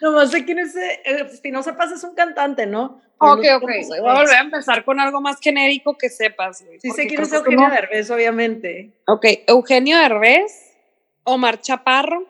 Nomás 0.00 0.30
sé 0.30 0.44
quién 0.44 0.60
es. 0.60 0.74
eh, 0.76 1.28
Si 1.42 1.50
no 1.50 1.62
sepas, 1.62 1.90
es 1.92 2.04
un 2.04 2.14
cantante, 2.14 2.66
¿no? 2.66 3.02
Ok, 3.18 3.44
ok, 3.56 3.62
güey. 3.62 4.00
Voy 4.00 4.10
a 4.10 4.14
volver 4.14 4.36
a 4.36 4.40
empezar 4.40 4.84
con 4.84 5.00
algo 5.00 5.20
más 5.20 5.40
genérico 5.40 5.96
que 5.96 6.08
sepas, 6.08 6.62
güey. 6.64 6.80
Sí 6.80 6.90
sé 6.90 7.06
quién 7.06 7.22
es 7.22 7.32
Eugenio 7.32 7.68
no. 7.68 7.74
Derbez, 7.74 8.10
obviamente. 8.10 8.92
Ok, 9.06 9.26
Eugenio 9.46 9.98
Derbez, 9.98 10.76
Omar 11.24 11.60
Chaparro 11.60 12.26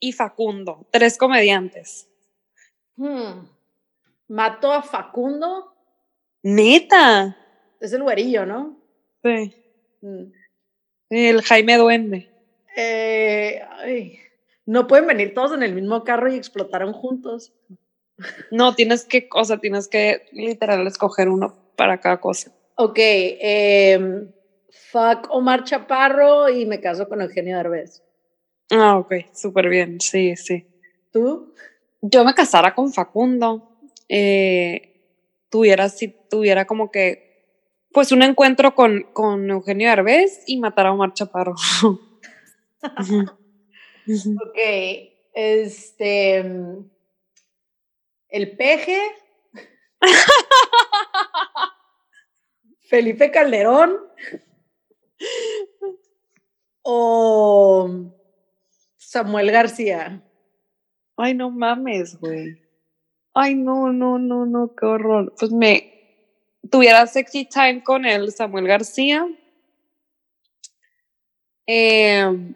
y 0.00 0.12
Facundo. 0.12 0.86
Tres 0.90 1.18
comediantes. 1.18 2.08
Hmm. 2.96 3.46
Mato 4.28 4.72
a 4.72 4.82
Facundo. 4.82 5.74
Neta. 6.42 7.36
Es 7.80 7.92
el 7.92 8.02
güerillo, 8.02 8.44
¿no? 8.46 8.76
Sí. 9.22 9.54
Mm. 10.00 10.32
El 11.10 11.42
Jaime 11.42 11.76
Duende. 11.76 12.30
Eh, 12.76 13.62
ay, 13.78 14.18
no 14.66 14.86
pueden 14.86 15.06
venir 15.06 15.34
todos 15.34 15.52
en 15.52 15.62
el 15.62 15.74
mismo 15.74 16.04
carro 16.04 16.32
y 16.32 16.36
explotaron 16.36 16.92
juntos. 16.92 17.52
No, 18.50 18.74
tienes 18.74 19.04
que, 19.04 19.28
o 19.32 19.44
sea, 19.44 19.58
tienes 19.58 19.88
que 19.88 20.26
literal 20.32 20.86
escoger 20.86 21.28
uno 21.28 21.54
para 21.76 22.00
cada 22.00 22.20
cosa. 22.20 22.52
Ok, 22.74 22.98
em, 22.98 24.30
fuck 24.90 25.28
Omar 25.30 25.64
Chaparro 25.64 26.48
y 26.48 26.66
me 26.66 26.80
caso 26.80 27.08
con 27.08 27.20
Eugenio 27.20 27.56
Derbez. 27.56 28.02
Ah, 28.70 28.98
ok, 28.98 29.14
súper 29.32 29.68
bien, 29.68 30.00
sí, 30.00 30.36
sí. 30.36 30.66
¿Tú? 31.12 31.54
Yo 32.00 32.24
me 32.24 32.34
casara 32.34 32.74
con 32.74 32.92
Facundo, 32.92 33.78
eh, 34.08 35.00
tuviera, 35.50 35.88
si 35.88 36.08
tuviera 36.30 36.66
como 36.66 36.90
que, 36.90 37.28
pues 37.92 38.12
un 38.12 38.22
encuentro 38.22 38.74
con, 38.74 39.06
con 39.12 39.50
Eugenio 39.50 39.88
Derbez 39.88 40.44
y 40.46 40.58
matar 40.58 40.86
a 40.86 40.92
Omar 40.92 41.14
Chaparro. 41.14 41.54
Ok, 44.10 44.58
este. 45.34 46.42
El 48.28 48.56
peje. 48.56 49.00
Felipe 52.88 53.30
Calderón. 53.30 53.98
O 56.82 58.14
Samuel 58.96 59.50
García. 59.50 60.22
Ay, 61.16 61.34
no 61.34 61.50
mames, 61.50 62.18
güey. 62.18 62.62
Ay, 63.34 63.54
no, 63.54 63.92
no, 63.92 64.18
no, 64.18 64.46
no, 64.46 64.74
qué 64.74 64.86
horror. 64.86 65.34
Pues 65.38 65.52
me 65.52 65.94
tuviera 66.70 67.06
sexy 67.06 67.46
time 67.46 67.82
con 67.82 68.04
el 68.04 68.32
Samuel 68.32 68.66
García. 68.66 69.26
Eh, 71.66 72.54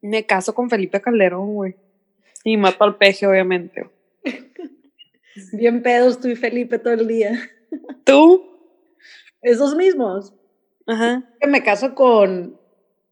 me 0.00 0.26
caso 0.26 0.54
con 0.54 0.70
Felipe 0.70 1.00
Calderón, 1.00 1.54
güey. 1.54 1.76
Y 2.44 2.56
mato 2.56 2.84
al 2.84 2.96
peje, 2.96 3.26
obviamente. 3.26 3.97
Bien 5.52 5.82
pedos 5.82 6.20
tú 6.20 6.28
y 6.28 6.36
Felipe 6.36 6.78
todo 6.78 6.94
el 6.94 7.06
día. 7.08 7.38
¿Tú? 8.04 8.44
Esos 9.42 9.74
mismos. 9.76 10.34
Ajá. 10.86 11.22
Que 11.40 11.46
Me 11.46 11.62
caso 11.62 11.94
con. 11.94 12.58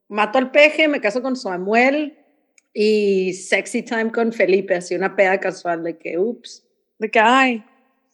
Mato 0.09 0.39
al 0.39 0.51
peje, 0.53 0.87
me 0.89 1.01
caso 1.01 1.21
con 1.21 1.35
Samuel 1.37 2.17
y 2.73 3.33
sexy 3.33 3.83
time 3.83 4.13
con 4.13 4.33
Felipe, 4.33 4.75
así 4.77 4.95
una 4.95 5.17
peda 5.17 5.41
casual 5.41 5.83
de 5.83 5.99
que, 5.99 6.17
ups, 6.17 6.65
De 6.99 7.11
que, 7.11 7.19
ay, 7.19 7.65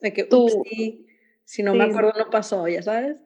de 0.00 0.12
que, 0.12 0.24
Tú- 0.24 0.44
ups, 0.46 0.56
sí, 0.70 1.06
si 1.44 1.62
no 1.62 1.74
me 1.74 1.84
acuerdo 1.84 2.12
no 2.16 2.30
pasó, 2.30 2.66
ya 2.68 2.82
sabes. 2.82 3.16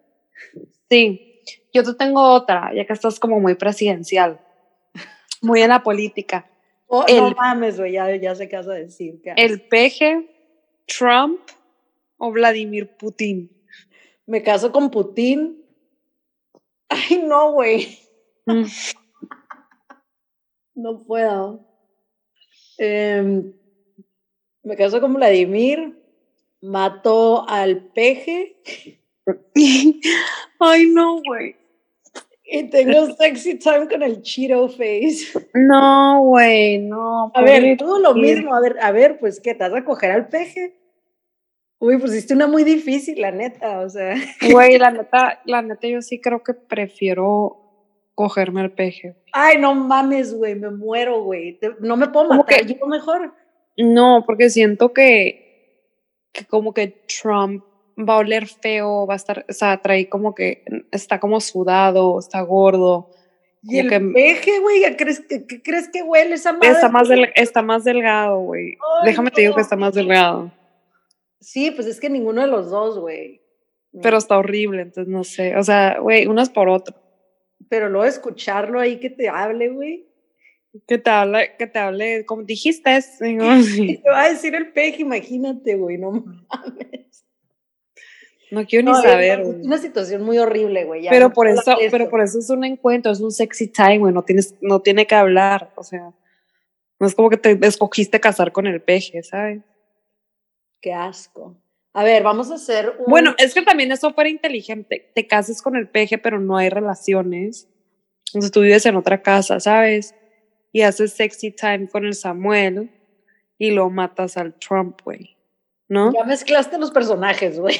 sí. 0.90 1.32
Yo 1.72 1.84
te 1.84 1.94
tengo 1.94 2.20
otra, 2.34 2.72
ya 2.74 2.84
que 2.86 2.92
estás 2.92 3.20
como 3.20 3.38
muy 3.38 3.54
presidencial. 3.54 4.40
Muy 5.42 5.62
en 5.62 5.68
la 5.68 5.82
política. 5.82 6.50
Oh, 6.88 7.04
no 7.08 7.30
mames, 7.32 7.78
güey, 7.78 7.92
ya, 7.92 8.16
ya 8.16 8.34
sé 8.34 8.48
qué 8.48 8.56
vas 8.56 8.66
a 8.68 8.72
decir. 8.72 9.20
¿qué 9.22 9.32
El 9.36 9.60
peje, 9.68 10.35
Trump 10.86 11.40
o 12.18 12.32
Vladimir 12.32 12.96
Putin. 12.96 13.50
Me 14.26 14.42
caso 14.42 14.72
con 14.72 14.90
Putin. 14.90 15.62
Ay, 16.88 17.22
no, 17.24 17.52
güey. 17.52 17.98
Mm. 18.46 18.64
No 20.78 21.02
puedo. 21.04 21.66
Em, 22.76 23.54
me 24.62 24.76
caso 24.76 25.00
con 25.00 25.14
Vladimir. 25.14 25.98
Mato 26.60 27.48
al 27.48 27.86
peje. 27.94 28.56
Ay, 30.60 30.86
no, 30.88 31.22
güey. 31.22 31.56
Y 32.48 32.70
tengo 32.70 33.12
sexy 33.16 33.58
time 33.58 33.88
con 33.88 34.02
el 34.02 34.22
Cheeto 34.22 34.68
face. 34.68 35.36
No, 35.52 36.22
güey, 36.22 36.78
no. 36.78 37.32
A 37.34 37.42
ver, 37.42 37.76
tú 37.76 37.98
lo 37.98 38.14
mismo. 38.14 38.54
A 38.54 38.60
ver, 38.60 38.76
a 38.80 38.92
ver, 38.92 39.18
pues, 39.18 39.40
¿qué? 39.40 39.54
¿Te 39.54 39.68
vas 39.68 39.74
a 39.74 39.84
coger 39.84 40.12
al 40.12 40.28
peje? 40.28 40.76
Uy, 41.78 41.98
pusiste 41.98 42.34
una 42.34 42.46
muy 42.46 42.62
difícil, 42.64 43.20
la 43.20 43.32
neta, 43.32 43.80
o 43.80 43.88
sea. 43.88 44.14
Güey, 44.50 44.78
la 44.78 44.90
neta, 44.92 45.40
la 45.44 45.60
neta, 45.60 45.88
yo 45.88 46.00
sí 46.00 46.20
creo 46.20 46.42
que 46.42 46.54
prefiero 46.54 47.62
cogerme 48.14 48.62
al 48.62 48.72
peje. 48.72 49.16
Ay, 49.32 49.58
no 49.58 49.74
mames, 49.74 50.32
güey, 50.32 50.54
me 50.54 50.70
muero, 50.70 51.22
güey. 51.22 51.58
No 51.80 51.96
me 51.96 52.08
puedo 52.08 52.28
¿Cómo 52.28 52.40
matar 52.40 52.64
que? 52.64 52.74
yo 52.74 52.86
mejor. 52.86 53.34
No, 53.76 54.22
porque 54.24 54.48
siento 54.48 54.92
que, 54.94 55.82
que 56.32 56.46
como 56.46 56.72
que 56.72 57.04
Trump 57.20 57.62
va 57.98 58.14
a 58.14 58.18
oler 58.18 58.46
feo, 58.46 59.06
va 59.06 59.14
a 59.14 59.16
estar, 59.16 59.44
o 59.48 59.52
sea, 59.52 59.78
trae 59.80 60.08
como 60.08 60.34
que 60.34 60.64
está 60.90 61.18
como 61.20 61.40
sudado, 61.40 62.18
está 62.18 62.40
gordo. 62.42 63.10
Y 63.62 63.78
el 63.78 63.88
que- 63.88 64.00
peje, 64.00 64.60
güey, 64.60 64.82
¿qué 64.82 64.96
crees, 64.96 65.20
que, 65.20 65.44
crees 65.62 65.88
que 65.88 66.02
huele 66.02 66.34
esa 66.34 66.52
madre? 66.52 66.70
Está 66.70 66.88
más, 66.88 67.08
del- 67.08 67.32
está 67.34 67.62
más 67.62 67.84
delgado, 67.84 68.38
güey. 68.40 68.76
Déjame 69.04 69.30
te 69.30 69.40
digo 69.40 69.54
que 69.54 69.62
está 69.62 69.76
más 69.76 69.94
delgado. 69.94 70.52
Sí, 71.40 71.70
pues 71.70 71.86
es 71.86 71.98
que 72.00 72.08
ninguno 72.10 72.42
de 72.42 72.48
los 72.48 72.70
dos, 72.70 72.98
güey. 72.98 73.42
Pero 74.02 74.18
está 74.18 74.36
horrible, 74.38 74.82
entonces 74.82 75.12
no 75.12 75.24
sé. 75.24 75.56
O 75.56 75.62
sea, 75.62 75.98
güey, 76.00 76.26
unas 76.26 76.50
por 76.50 76.68
otro. 76.68 76.94
Pero 77.68 77.88
luego 77.88 78.04
escucharlo 78.06 78.78
ahí 78.78 79.00
que 79.00 79.10
te 79.10 79.28
hable, 79.28 79.70
güey. 79.70 80.06
Que 80.86 80.98
te 80.98 81.08
hable, 81.10 81.56
que 81.58 81.66
te 81.66 81.78
hable, 81.78 82.24
como 82.26 82.42
dijiste. 82.42 83.00
sí. 83.00 83.36
te 84.04 84.10
va 84.10 84.24
a 84.24 84.28
decir 84.28 84.54
el 84.54 84.72
peje, 84.72 85.02
imagínate, 85.02 85.74
güey, 85.76 85.96
no 85.98 86.10
mames. 86.12 87.25
No 88.50 88.64
quiero 88.64 88.84
ni 88.84 88.92
No, 88.92 88.98
es- 88.98 89.04
saber, 89.04 89.40
es 89.40 89.48
una 89.66 89.78
situación 89.78 90.22
muy 90.22 90.38
horrible, 90.38 90.84
güey. 90.84 91.02
ya, 91.02 91.10
Pero 91.10 91.28
no 91.28 91.34
por 91.34 91.48
eso, 91.48 91.76
pero 91.90 92.08
por 92.08 92.20
eso 92.20 92.38
es 92.38 92.48
un 92.50 92.64
encuentro, 92.64 93.10
es 93.12 93.20
un 93.20 93.32
sexy 93.32 93.68
time, 93.68 93.98
güey. 93.98 94.14
No 94.14 94.22
tienes, 94.22 94.54
no 94.60 94.80
tiene 94.80 95.06
que 95.06 95.14
hablar. 95.14 95.72
O 95.76 95.82
sea, 95.82 96.12
no 97.00 97.06
es 97.06 97.14
como 97.14 97.28
que 97.28 97.36
te 97.36 97.58
escogiste 97.66 98.20
casar 98.20 98.52
con 98.52 98.66
el 98.66 98.80
peje, 98.82 99.22
¿sabes? 99.22 99.62
Qué 100.80 100.92
asco. 100.92 101.56
A 101.92 102.04
ver, 102.04 102.22
vamos 102.22 102.50
a 102.50 102.54
hacer 102.56 102.90
un... 102.98 103.06
Bueno, 103.06 103.34
es 103.38 103.54
que 103.54 103.62
también 103.62 103.90
eso 103.90 104.12
fuera 104.12 104.28
inteligente. 104.30 105.10
Te 105.14 105.26
cases 105.26 105.62
con 105.62 105.76
el 105.76 105.88
peje, 105.88 106.18
pero 106.18 106.38
no 106.38 106.56
hay 106.56 106.68
relaciones. 106.68 107.68
Entonces 108.28 108.50
tú 108.52 108.60
vives 108.60 108.84
en 108.86 108.96
otra 108.96 109.22
casa, 109.22 109.58
¿sabes? 109.60 110.14
Y 110.72 110.82
haces 110.82 111.14
sexy 111.14 111.50
time 111.52 111.88
con 111.88 112.04
el 112.04 112.12
Samuel 112.14 112.90
y 113.58 113.70
lo 113.70 113.88
matas 113.88 114.36
al 114.36 114.54
Trump, 114.58 115.00
güey. 115.04 115.35
¿No? 115.88 116.12
Ya 116.12 116.24
mezclaste 116.24 116.78
los 116.78 116.90
personajes, 116.90 117.58
güey. 117.58 117.76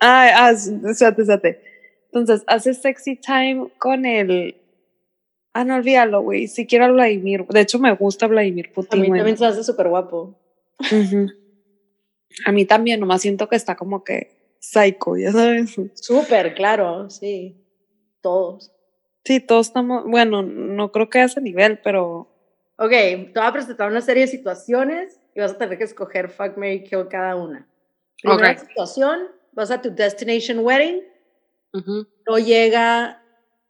Ah, 0.00 0.28
ah, 0.36 0.50
espérate, 0.50 1.22
espérate. 1.22 1.62
Entonces, 2.12 2.44
haces 2.46 2.82
sexy 2.82 3.16
time 3.16 3.70
con 3.78 4.04
el. 4.04 4.60
Ah, 5.52 5.64
no, 5.64 5.76
olvídalo, 5.76 6.20
güey. 6.20 6.48
Si 6.48 6.66
quiero 6.66 6.84
a 6.84 6.88
Vladimir. 6.88 7.46
De 7.46 7.60
hecho, 7.60 7.78
me 7.78 7.94
gusta 7.94 8.26
Vladimir 8.26 8.68
A 8.70 8.74
Putin, 8.74 9.00
mí 9.00 9.08
güey. 9.08 9.20
también 9.20 9.38
se 9.38 9.46
hace 9.46 9.64
súper 9.64 9.88
guapo. 9.88 10.38
A 12.44 12.52
mí 12.52 12.64
también, 12.64 13.00
nomás 13.00 13.22
siento 13.22 13.48
que 13.48 13.56
está 13.56 13.76
como 13.76 14.04
que 14.04 14.56
psycho, 14.60 15.16
ya 15.16 15.32
sabes. 15.32 15.74
Súper, 15.94 16.54
claro, 16.54 17.08
sí. 17.08 17.56
Todos. 18.20 18.72
Sí, 19.24 19.40
todos 19.40 19.68
estamos. 19.68 20.04
Bueno, 20.04 20.42
no 20.42 20.92
creo 20.92 21.08
que 21.08 21.20
a 21.20 21.24
ese 21.24 21.40
nivel, 21.40 21.78
pero. 21.82 22.30
Ok, 22.76 22.90
te 22.90 23.32
voy 23.34 23.44
a 23.44 23.52
presentar 23.52 23.90
una 23.90 24.00
serie 24.00 24.22
de 24.24 24.28
situaciones 24.28 25.20
y 25.34 25.40
vas 25.40 25.52
a 25.52 25.58
tener 25.58 25.78
que 25.78 25.84
escoger 25.84 26.30
fuck, 26.30 26.56
Mary, 26.56 26.84
kill 26.84 27.08
cada 27.08 27.36
una. 27.36 27.68
Primera 28.22 28.52
Ok. 28.52 28.58
situación, 28.58 29.28
vas 29.52 29.70
a 29.70 29.82
tu 29.82 29.90
destination 29.94 30.60
wedding, 30.60 31.02
Ujú. 31.72 32.06
no 32.26 32.38
llega 32.38 33.22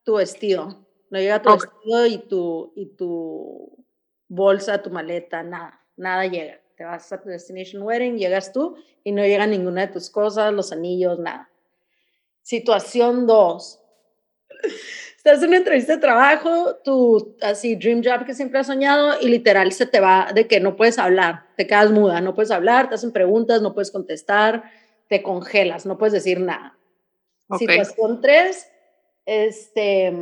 tu 0.04 0.16
vestido, 0.16 0.86
no 1.10 1.18
llega 1.18 1.40
tu 1.42 1.50
Ok. 1.50 1.62
vestido 1.62 2.06
y 2.06 2.18
tu, 2.28 2.72
y 2.76 2.86
tu 2.96 3.84
bolsa, 4.28 4.82
tu 4.82 4.90
maleta, 4.90 5.42
nada, 5.42 5.80
nada 5.96 6.26
llega. 6.26 6.60
Te 6.76 6.84
vas 6.84 7.10
a 7.12 7.20
tu 7.20 7.28
destination 7.28 7.82
wedding, 7.82 8.18
llegas 8.18 8.52
tú 8.52 8.76
y 9.04 9.12
no 9.12 9.22
llega 9.22 9.46
ninguna 9.46 9.86
de 9.86 9.92
tus 9.92 10.10
cosas, 10.10 10.52
los 10.52 10.72
anillos, 10.72 11.18
nada. 11.18 11.50
Situación 12.42 13.26
2. 13.26 13.80
Estás 15.24 15.42
en 15.42 15.48
una 15.48 15.56
entrevista 15.56 15.94
de 15.94 16.02
trabajo, 16.02 16.76
tu 16.84 17.34
así 17.40 17.76
dream 17.76 18.02
job 18.04 18.26
que 18.26 18.34
siempre 18.34 18.58
has 18.58 18.66
soñado 18.66 19.18
y 19.22 19.28
literal 19.28 19.72
se 19.72 19.86
te 19.86 19.98
va 19.98 20.30
de 20.34 20.46
que 20.46 20.60
no 20.60 20.76
puedes 20.76 20.98
hablar, 20.98 21.46
te 21.56 21.66
quedas 21.66 21.90
muda, 21.92 22.20
no 22.20 22.34
puedes 22.34 22.50
hablar, 22.50 22.90
te 22.90 22.96
hacen 22.96 23.10
preguntas, 23.10 23.62
no 23.62 23.72
puedes 23.72 23.90
contestar, 23.90 24.64
te 25.08 25.22
congelas, 25.22 25.86
no 25.86 25.96
puedes 25.96 26.12
decir 26.12 26.40
nada. 26.40 26.76
Ok. 27.48 27.60
Situación 27.60 28.20
3, 28.20 28.70
este, 29.24 30.12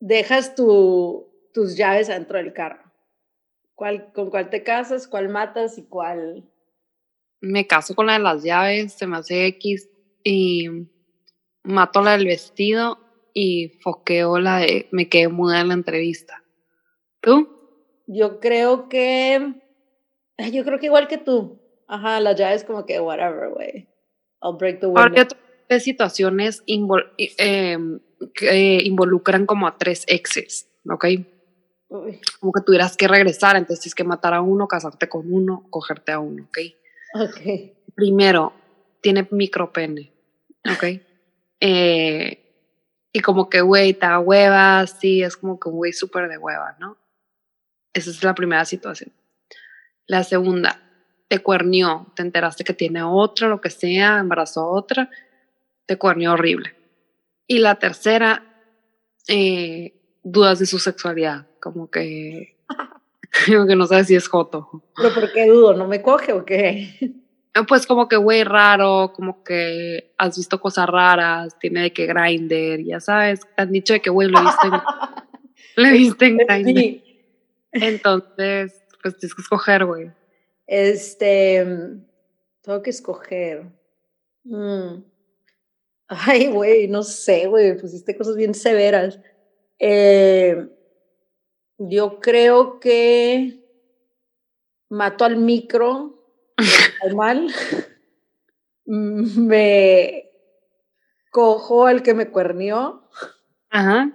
dejas 0.00 0.54
tu, 0.54 1.30
tus 1.54 1.74
llaves 1.74 2.10
adentro 2.10 2.36
del 2.36 2.52
carro. 2.52 2.92
¿Cuál, 3.74 4.12
¿Con 4.12 4.28
cuál 4.28 4.50
te 4.50 4.62
casas? 4.62 5.08
¿Cuál 5.08 5.30
matas 5.30 5.78
y 5.78 5.84
cuál? 5.84 6.44
Me 7.40 7.66
caso 7.66 7.94
con 7.94 8.04
la 8.04 8.12
de 8.12 8.18
las 8.18 8.42
llaves, 8.42 8.92
se 8.92 9.06
me 9.06 9.16
hace 9.16 9.46
X 9.46 9.88
y 10.22 10.68
mato 11.62 12.02
la 12.02 12.18
del 12.18 12.26
vestido 12.26 12.98
y 13.34 13.68
foqueo 13.80 14.38
la 14.38 14.58
de 14.58 14.88
me 14.90 15.08
quedé 15.08 15.28
muda 15.28 15.60
en 15.60 15.68
la 15.68 15.74
entrevista. 15.74 16.42
¿Tú? 17.20 17.48
Yo 18.06 18.40
creo 18.40 18.88
que. 18.88 19.54
Yo 20.52 20.64
creo 20.64 20.78
que 20.78 20.86
igual 20.86 21.08
que 21.08 21.18
tú. 21.18 21.60
Ajá, 21.86 22.20
las 22.20 22.38
llaves 22.38 22.64
como 22.64 22.86
que 22.86 23.00
whatever, 23.00 23.50
güey. 23.50 23.88
I'll 24.42 24.56
break 24.56 24.80
the 24.80 24.86
window. 24.86 25.26
De 25.68 25.80
situaciones 25.80 26.62
em, 26.66 28.00
que 28.34 28.78
involucran 28.84 29.46
como 29.46 29.66
a 29.66 29.78
tres 29.78 30.04
exes, 30.06 30.68
¿ok? 30.90 31.06
Como 32.40 32.52
que 32.52 32.60
tuvieras 32.64 32.96
que 32.96 33.08
regresar, 33.08 33.56
entonces 33.56 33.80
tienes 33.80 33.94
que 33.94 34.04
matar 34.04 34.34
a 34.34 34.42
uno, 34.42 34.66
casarte 34.66 35.08
con 35.08 35.32
uno, 35.32 35.66
cogerte 35.70 36.12
a 36.12 36.18
uno, 36.18 36.44
¿ok? 36.44 36.58
Ok. 37.14 37.74
Primero, 37.94 38.52
tiene 39.00 39.28
micropene, 39.30 40.12
¿ok? 40.70 41.00
Eh, 41.60 42.41
y 43.12 43.20
como 43.20 43.50
que, 43.50 43.60
güey, 43.60 43.92
te 43.92 44.06
da 44.06 44.18
hueva, 44.18 44.86
sí, 44.86 45.22
es 45.22 45.36
como 45.36 45.60
que 45.60 45.68
un 45.68 45.76
güey 45.76 45.92
súper 45.92 46.28
de 46.28 46.38
hueva, 46.38 46.76
¿no? 46.78 46.96
Esa 47.92 48.10
es 48.10 48.24
la 48.24 48.34
primera 48.34 48.64
situación. 48.64 49.12
La 50.06 50.24
segunda, 50.24 50.80
te 51.28 51.40
cuernió, 51.40 52.06
te 52.16 52.22
enteraste 52.22 52.64
que 52.64 52.72
tiene 52.72 53.02
otra, 53.02 53.48
lo 53.48 53.60
que 53.60 53.70
sea, 53.70 54.18
embarazó 54.18 54.60
a 54.62 54.70
otra, 54.70 55.10
te 55.86 55.98
cuernió 55.98 56.32
horrible. 56.32 56.74
Y 57.46 57.58
la 57.58 57.74
tercera, 57.74 58.44
eh, 59.28 59.94
dudas 60.22 60.58
de 60.58 60.66
su 60.66 60.78
sexualidad, 60.78 61.46
como 61.60 61.90
que, 61.90 62.56
como 63.46 63.66
que 63.66 63.76
no 63.76 63.86
sabes 63.86 64.06
si 64.06 64.14
es 64.14 64.26
joto. 64.26 64.82
¿Pero 64.96 65.14
por 65.14 65.32
qué 65.32 65.46
dudo? 65.46 65.74
¿No 65.74 65.86
me 65.86 66.00
coge 66.00 66.32
o 66.32 66.46
qué? 66.46 67.12
Ah, 67.54 67.64
pues 67.68 67.86
como 67.86 68.08
que 68.08 68.16
güey 68.16 68.44
raro, 68.44 69.12
como 69.14 69.44
que 69.44 70.14
has 70.16 70.36
visto 70.36 70.58
cosas 70.58 70.86
raras, 70.88 71.58
tiene 71.58 71.82
de 71.82 71.92
que 71.92 72.06
grinder, 72.06 72.82
ya 72.82 72.98
sabes, 72.98 73.40
te 73.40 73.62
han 73.62 73.72
dicho 73.72 73.92
de 73.92 74.00
que 74.00 74.08
güey 74.08 74.28
lo 74.28 74.40
viste 74.40 74.68
en, 74.68 74.72
lo 75.76 75.90
viste 75.92 76.26
en 76.26 76.36
grinder. 76.38 77.02
Entonces, 77.72 78.82
pues 79.02 79.18
tienes 79.18 79.34
que 79.34 79.42
escoger, 79.42 79.84
güey. 79.84 80.10
Este, 80.66 81.66
tengo 82.62 82.82
que 82.82 82.90
escoger. 82.90 83.66
Mm. 84.44 85.02
Ay, 86.08 86.48
güey, 86.48 86.88
no 86.88 87.02
sé, 87.02 87.46
güey, 87.46 87.76
pusiste 87.78 88.16
cosas 88.16 88.36
bien 88.36 88.54
severas. 88.54 89.18
Eh, 89.78 90.68
yo 91.78 92.20
creo 92.20 92.80
que 92.80 93.60
mato 94.88 95.24
al 95.24 95.36
micro 95.36 96.21
mal, 97.14 97.48
me 98.84 100.30
cojo 101.30 101.86
al 101.86 102.02
que 102.02 102.14
me 102.14 102.30
cuernió 102.30 103.08
Ajá. 103.70 104.12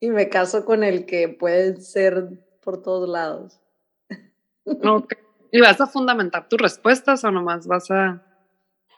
y 0.00 0.10
me 0.10 0.28
caso 0.28 0.64
con 0.64 0.84
el 0.84 1.06
que 1.06 1.28
puede 1.28 1.80
ser 1.80 2.28
por 2.62 2.82
todos 2.82 3.08
lados. 3.08 3.60
¿Y 5.50 5.60
vas 5.60 5.80
a 5.80 5.86
fundamentar 5.86 6.48
tus 6.48 6.60
respuestas 6.60 7.22
o 7.24 7.30
nomás 7.30 7.66
vas 7.66 7.90
a... 7.90 8.22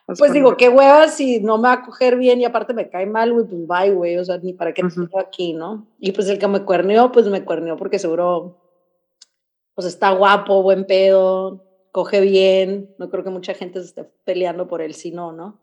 pues 0.07 0.33
digo, 0.33 0.57
qué 0.57 0.69
hueva 0.69 1.09
si 1.09 1.41
no 1.41 1.59
me 1.59 1.69
va 1.69 1.75
a 1.75 1.83
coger 1.83 2.17
bien 2.17 2.41
y 2.41 2.45
aparte 2.45 2.75
me 2.75 2.89
cae 2.89 3.07
mal, 3.07 3.33
güey, 3.33 3.47
pues 3.47 3.67
bye, 3.67 3.91
güey, 3.91 4.17
o 4.19 4.25
sea, 4.25 4.39
ni 4.39 4.53
para 4.53 4.73
qué 4.73 4.83
estoy 4.83 5.09
aquí, 5.19 5.53
¿no? 5.53 5.87
Y 5.99 6.13
pues 6.13 6.29
el 6.29 6.39
que 6.39 6.49
me 6.49 6.65
cuerneó, 6.65 7.13
pues 7.13 7.27
me 7.27 7.45
cuerneó 7.45 7.77
porque 7.77 7.99
seguro, 7.99 8.61
pues 9.75 9.87
está 9.87 10.13
guapo, 10.13 10.63
buen 10.63 10.87
pedo, 10.87 11.64
coge 11.95 12.21
bien, 12.21 12.93
no 12.99 13.09
creo 13.09 13.23
que 13.23 13.31
mucha 13.31 13.55
gente 13.55 13.79
se 13.79 13.87
esté 13.87 14.05
peleando 14.25 14.67
por 14.67 14.83
él, 14.83 14.95
si 14.95 15.13
no, 15.13 15.31
¿no? 15.31 15.61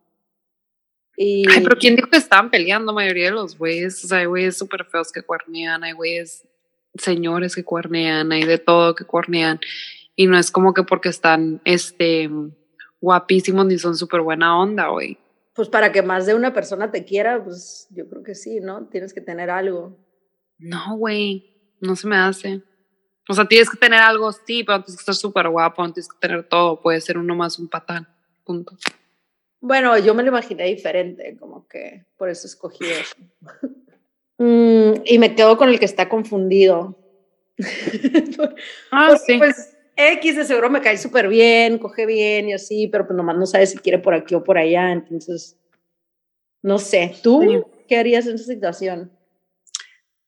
Y... 1.17 1.43
Ay, 1.51 1.61
pero 1.61 1.75
¿quién 1.77 1.97
dijo 1.97 2.09
que 2.09 2.15
estaban 2.15 2.49
peleando? 2.49 2.93
La 2.93 2.95
mayoría 2.95 3.25
de 3.25 3.31
los 3.31 3.57
güeyes, 3.57 4.01
o 4.05 4.07
sea, 4.07 4.19
hay 4.19 4.27
güeyes 4.27 4.57
súper 4.57 4.85
feos 4.85 5.11
que 5.11 5.23
cuernean, 5.23 5.83
hay 5.83 5.91
güeyes 5.91 6.47
señores 6.95 7.53
que 7.53 7.65
cuernean, 7.65 8.31
hay 8.31 8.45
de 8.45 8.57
todo 8.57 8.95
que 8.95 9.03
cuernean, 9.03 9.59
y 10.15 10.27
no 10.27 10.37
es 10.39 10.51
como 10.51 10.73
que 10.73 10.83
porque 10.83 11.09
están, 11.09 11.59
este, 11.65 12.29
guapísimos 13.01 13.65
ni 13.65 13.77
son 13.77 13.97
súper 13.97 14.21
buena 14.21 14.57
onda, 14.57 14.87
güey. 14.87 15.17
Pues 15.53 15.67
para 15.67 15.91
que 15.91 16.01
más 16.01 16.25
de 16.25 16.33
una 16.33 16.53
persona 16.53 16.91
te 16.91 17.03
quiera, 17.03 17.43
pues 17.43 17.89
yo 17.89 18.07
creo 18.07 18.23
que 18.23 18.35
sí, 18.35 18.61
¿no? 18.61 18.87
Tienes 18.87 19.13
que 19.13 19.19
tener 19.19 19.49
algo. 19.49 19.99
No, 20.59 20.95
güey, 20.95 21.75
no 21.81 21.97
se 21.97 22.07
me 22.07 22.15
hace. 22.15 22.63
O 23.29 23.33
sea, 23.33 23.45
tienes 23.45 23.69
que 23.69 23.77
tener 23.77 23.99
algo, 23.99 24.31
sí, 24.31 24.63
pero 24.63 24.79
tienes 24.83 24.97
que 24.97 25.01
estar 25.01 25.15
súper 25.15 25.49
guapo, 25.49 25.83
tienes 25.85 26.09
que 26.09 26.17
tener 26.19 26.43
todo, 26.43 26.81
puede 26.81 26.99
ser 27.01 27.17
uno 27.17 27.35
más 27.35 27.59
un 27.59 27.69
patán, 27.69 28.07
punto. 28.43 28.75
Bueno, 29.59 29.97
yo 29.99 30.15
me 30.15 30.23
lo 30.23 30.29
imaginé 30.29 30.65
diferente, 30.65 31.37
como 31.39 31.67
que 31.67 32.05
por 32.17 32.29
eso 32.29 32.47
escogí 32.47 32.85
eso. 32.85 33.15
Mm, 34.43 35.03
y 35.05 35.19
me 35.19 35.35
quedo 35.35 35.55
con 35.55 35.69
el 35.69 35.77
que 35.77 35.85
está 35.85 36.09
confundido. 36.09 36.97
ah, 38.91 39.15
sí. 39.15 39.37
Pues 39.37 39.77
X 39.95 40.35
de 40.35 40.45
seguro 40.45 40.71
me 40.71 40.81
cae 40.81 40.97
súper 40.97 41.27
bien, 41.27 41.77
coge 41.77 42.07
bien 42.07 42.49
y 42.49 42.53
así, 42.53 42.87
pero 42.87 43.05
pues 43.05 43.15
nomás 43.15 43.37
no 43.37 43.45
sabe 43.45 43.67
si 43.67 43.77
quiere 43.77 43.99
por 43.99 44.15
aquí 44.15 44.33
o 44.33 44.43
por 44.43 44.57
allá, 44.57 44.91
entonces, 44.91 45.59
no 46.63 46.79
sé, 46.79 47.15
¿tú 47.21 47.67
qué 47.87 47.97
harías 47.97 48.25
en 48.25 48.35
esa 48.35 48.45
situación? 48.45 49.11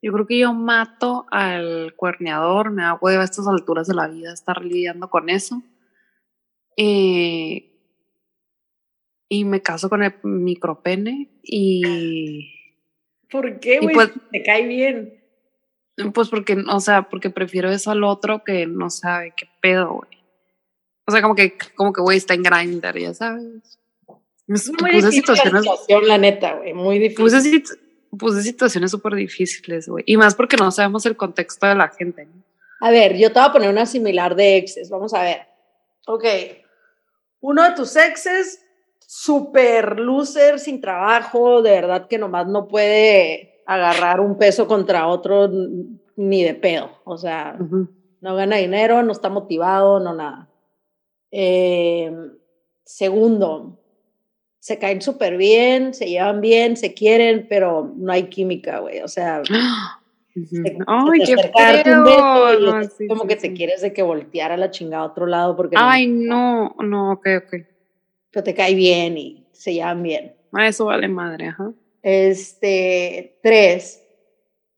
Yo 0.03 0.11
creo 0.11 0.27
que 0.27 0.37
yo 0.37 0.53
mato 0.53 1.25
al 1.31 1.93
cuerneador, 1.95 2.71
me 2.71 2.81
da 2.81 2.95
hueva 2.99 3.21
a 3.21 3.25
estas 3.25 3.47
alturas 3.47 3.87
de 3.87 3.95
la 3.95 4.09
vida 4.09 4.33
estar 4.33 4.61
lidiando 4.61 5.09
con 5.09 5.29
eso. 5.29 5.63
Eh, 6.75 7.71
y 9.29 9.45
me 9.45 9.61
caso 9.61 9.89
con 9.89 10.03
el 10.03 10.13
micropene 10.23 11.39
y... 11.41 12.51
¿Por 13.31 13.61
qué, 13.61 13.79
güey? 13.79 13.95
Pues, 13.95 14.11
¿Te 14.29 14.43
cae 14.43 14.67
bien? 14.67 15.23
Pues 16.13 16.27
porque, 16.27 16.57
o 16.69 16.79
sea, 16.81 17.03
porque 17.03 17.29
prefiero 17.29 17.71
eso 17.71 17.89
al 17.89 18.03
otro 18.03 18.43
que 18.43 18.67
no 18.67 18.89
sabe 18.89 19.33
qué 19.37 19.47
pedo, 19.61 19.93
güey. 19.93 20.21
O 21.07 21.13
sea, 21.13 21.21
como 21.21 21.33
que, 21.33 21.57
como 21.75 21.93
que, 21.93 22.01
güey, 22.01 22.17
está 22.17 22.33
en 22.33 22.43
grinder, 22.43 22.99
ya 22.99 23.13
sabes. 23.13 23.79
Es 24.49 24.69
muy 24.81 24.91
difícil 24.91 25.23
la 25.25 25.61
situación, 25.61 26.07
la 26.09 26.17
neta, 26.17 26.55
güey, 26.55 26.73
muy 26.73 26.99
difícil 26.99 27.23
puse 27.23 27.63
situaciones 28.41 28.91
súper 28.91 29.15
difíciles, 29.15 29.87
güey. 29.87 30.03
Y 30.07 30.17
más 30.17 30.35
porque 30.35 30.57
no 30.57 30.71
sabemos 30.71 31.05
el 31.05 31.17
contexto 31.17 31.67
de 31.67 31.75
la 31.75 31.89
gente. 31.89 32.27
A 32.79 32.91
ver, 32.91 33.17
yo 33.17 33.31
te 33.31 33.39
voy 33.39 33.49
a 33.49 33.51
poner 33.51 33.69
una 33.69 33.85
similar 33.85 34.35
de 34.35 34.57
exes. 34.57 34.89
Vamos 34.89 35.13
a 35.13 35.23
ver. 35.23 35.41
Ok. 36.07 36.25
Uno 37.41 37.63
de 37.63 37.75
tus 37.75 37.95
exes, 37.95 38.63
súper 38.99 39.99
loser, 39.99 40.59
sin 40.59 40.81
trabajo, 40.81 41.61
de 41.61 41.71
verdad 41.71 42.07
que 42.07 42.17
nomás 42.17 42.47
no 42.47 42.67
puede 42.67 43.61
agarrar 43.65 44.19
un 44.19 44.37
peso 44.37 44.67
contra 44.67 45.07
otro 45.07 45.49
ni 46.15 46.43
de 46.43 46.53
pedo. 46.53 46.91
O 47.03 47.17
sea, 47.17 47.57
no 48.21 48.35
gana 48.35 48.57
dinero, 48.57 49.03
no 49.03 49.11
está 49.11 49.29
motivado, 49.29 49.99
no 49.99 50.13
nada. 50.13 50.49
Eh, 51.31 52.11
segundo, 52.83 53.82
se 54.63 54.79
caen 54.79 55.01
súper 55.01 55.35
bien, 55.35 55.93
se 55.93 56.07
llevan 56.07 56.39
bien, 56.39 56.77
se 56.77 56.93
quieren, 56.93 57.47
pero 57.49 57.93
no 57.97 58.13
hay 58.13 58.29
química, 58.29 58.79
güey. 58.79 59.01
O 59.01 59.09
sea, 59.09 59.41
Ay, 60.87 61.19
qué 61.25 61.35
feo. 61.35 62.07
como 63.09 63.27
que 63.27 63.35
te 63.35 63.51
quieres 63.51 63.81
de 63.81 63.91
que 63.91 64.01
voltear 64.01 64.53
a 64.53 64.57
la 64.57 64.71
chingada 64.71 65.03
a 65.03 65.07
otro 65.07 65.25
lado 65.25 65.57
porque 65.57 65.75
Ay, 65.77 66.07
no, 66.07 66.77
no, 66.79 67.11
ok, 67.11 67.27
ok. 67.43 67.55
Pero 68.31 68.43
te 68.45 68.53
cae 68.53 68.73
bien 68.73 69.17
y 69.17 69.45
se 69.51 69.73
llevan 69.73 70.01
bien. 70.01 70.33
Ah, 70.53 70.69
eso 70.69 70.85
vale 70.85 71.09
madre, 71.09 71.47
ajá. 71.47 71.73
Este, 72.01 73.37
tres. 73.43 74.01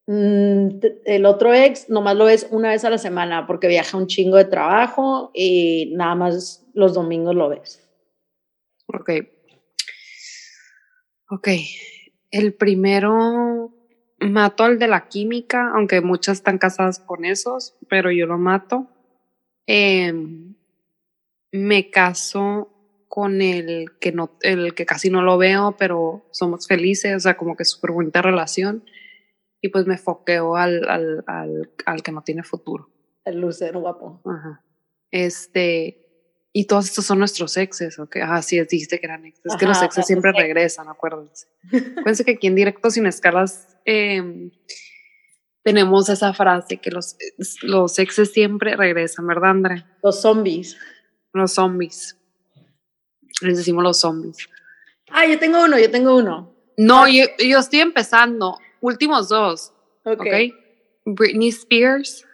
Mm, 0.08 0.80
el 1.06 1.28
otro 1.28 1.54
ex 1.54 1.91
nomás 1.91 2.15
lo 2.15 2.26
ves 2.26 2.48
una 2.50 2.69
vez 2.69 2.84
a 2.86 2.89
la 2.89 2.98
semana 2.98 3.45
porque 3.45 3.67
viaja 3.67 4.00
un 4.00 4.08
chingo 4.08 4.38
de 4.38 4.45
trabajo 4.45 5.30
y 5.36 5.93
nada 5.95 6.15
más 6.15 6.65
los 6.74 6.95
domingos 6.95 7.36
lo 7.36 7.50
ves. 7.50 7.88
Ok, 8.88 9.12
Ok, 11.29 11.47
el 12.31 12.53
primero 12.53 13.73
mato 14.19 14.63
al 14.63 14.77
de 14.77 14.88
la 14.88 15.07
química, 15.07 15.71
aunque 15.73 16.01
muchas 16.01 16.38
están 16.38 16.57
casadas 16.57 16.99
con 16.99 17.25
esos, 17.25 17.75
pero 17.89 18.11
yo 18.11 18.27
lo 18.27 18.38
mato. 18.38 18.88
Em, 19.65 20.55
me 21.51 21.89
caso 21.89 22.71
con 23.07 23.41
el 23.41 23.97
que 23.99 24.11
no, 24.11 24.38
el 24.41 24.75
que 24.75 24.85
casi 24.85 25.09
no 25.09 25.21
lo 25.21 25.38
veo, 25.38 25.75
pero 25.77 26.27
somos 26.31 26.67
felices, 26.67 27.15
o 27.15 27.19
sea, 27.19 27.38
como 27.38 27.55
que 27.55 27.65
súper 27.65 27.91
bonita 27.91 28.21
relación. 28.21 28.83
Y 29.61 29.69
pues 29.69 29.88
me 29.88 29.97
foqueo 29.97 30.57
al, 30.57 30.88
al, 30.88 31.23
al, 31.25 31.73
al 31.85 32.03
que 32.03 32.11
no 32.11 32.21
tiene 32.21 32.43
futuro. 32.43 32.89
El 33.23 33.41
lucero 33.41 33.79
guapo. 33.79 34.21
Ajá. 34.25 34.63
Este, 35.09 36.05
y 36.58 36.68
todos 36.68 36.86
estos 36.86 37.06
son 37.06 37.20
nuestros 37.20 37.58
exes, 37.58 38.00
¿ok? 38.00 38.15
Ah, 38.24 38.41
sí, 38.41 38.58
dijiste 38.62 38.98
que 38.98 39.08
eran 39.08 39.26
exes. 39.26 39.44
Es 39.44 39.58
que 39.58 39.65
los 39.65 39.82
exes 39.82 40.08
siempre 40.08 40.32
regresan, 40.32 40.88
acuérdense. 40.88 41.48
Acuérdense 41.98 42.24
que 42.24 42.32
aquí 42.32 42.48
en 42.48 42.56
Directo 42.56 42.89
Sin 42.89 43.06
Escalas 43.06 43.76
em, 43.84 44.52
tenemos 45.63 46.08
esa 46.08 46.34
frase 46.34 46.78
que 46.78 46.91
los, 46.91 47.18
los 47.62 48.00
exes 48.00 48.32
siempre 48.32 48.78
regresan, 48.78 49.28
¿verdad, 49.28 49.50
André? 49.50 49.86
Los 50.02 50.22
zombies. 50.22 50.78
Los 51.34 51.56
zombies. 51.56 52.18
Les 53.41 53.58
decimos 53.58 53.84
los 53.84 54.00
zombies. 54.00 54.38
Ah, 55.10 55.26
yo 55.26 55.38
tengo 55.38 55.62
uno, 55.62 55.78
yo 55.78 55.91
tengo 55.91 56.15
uno. 56.15 56.56
No, 56.78 57.04
ah. 57.04 57.10
yo, 57.10 57.26
yo 57.46 57.60
estoy 57.60 57.82
empezando. 57.82 58.58
Últimos 58.80 59.28
dos. 59.28 59.74
Ok. 60.06 60.22
okay. 60.22 60.54
Britney 61.04 61.50
Spears, 61.50 62.26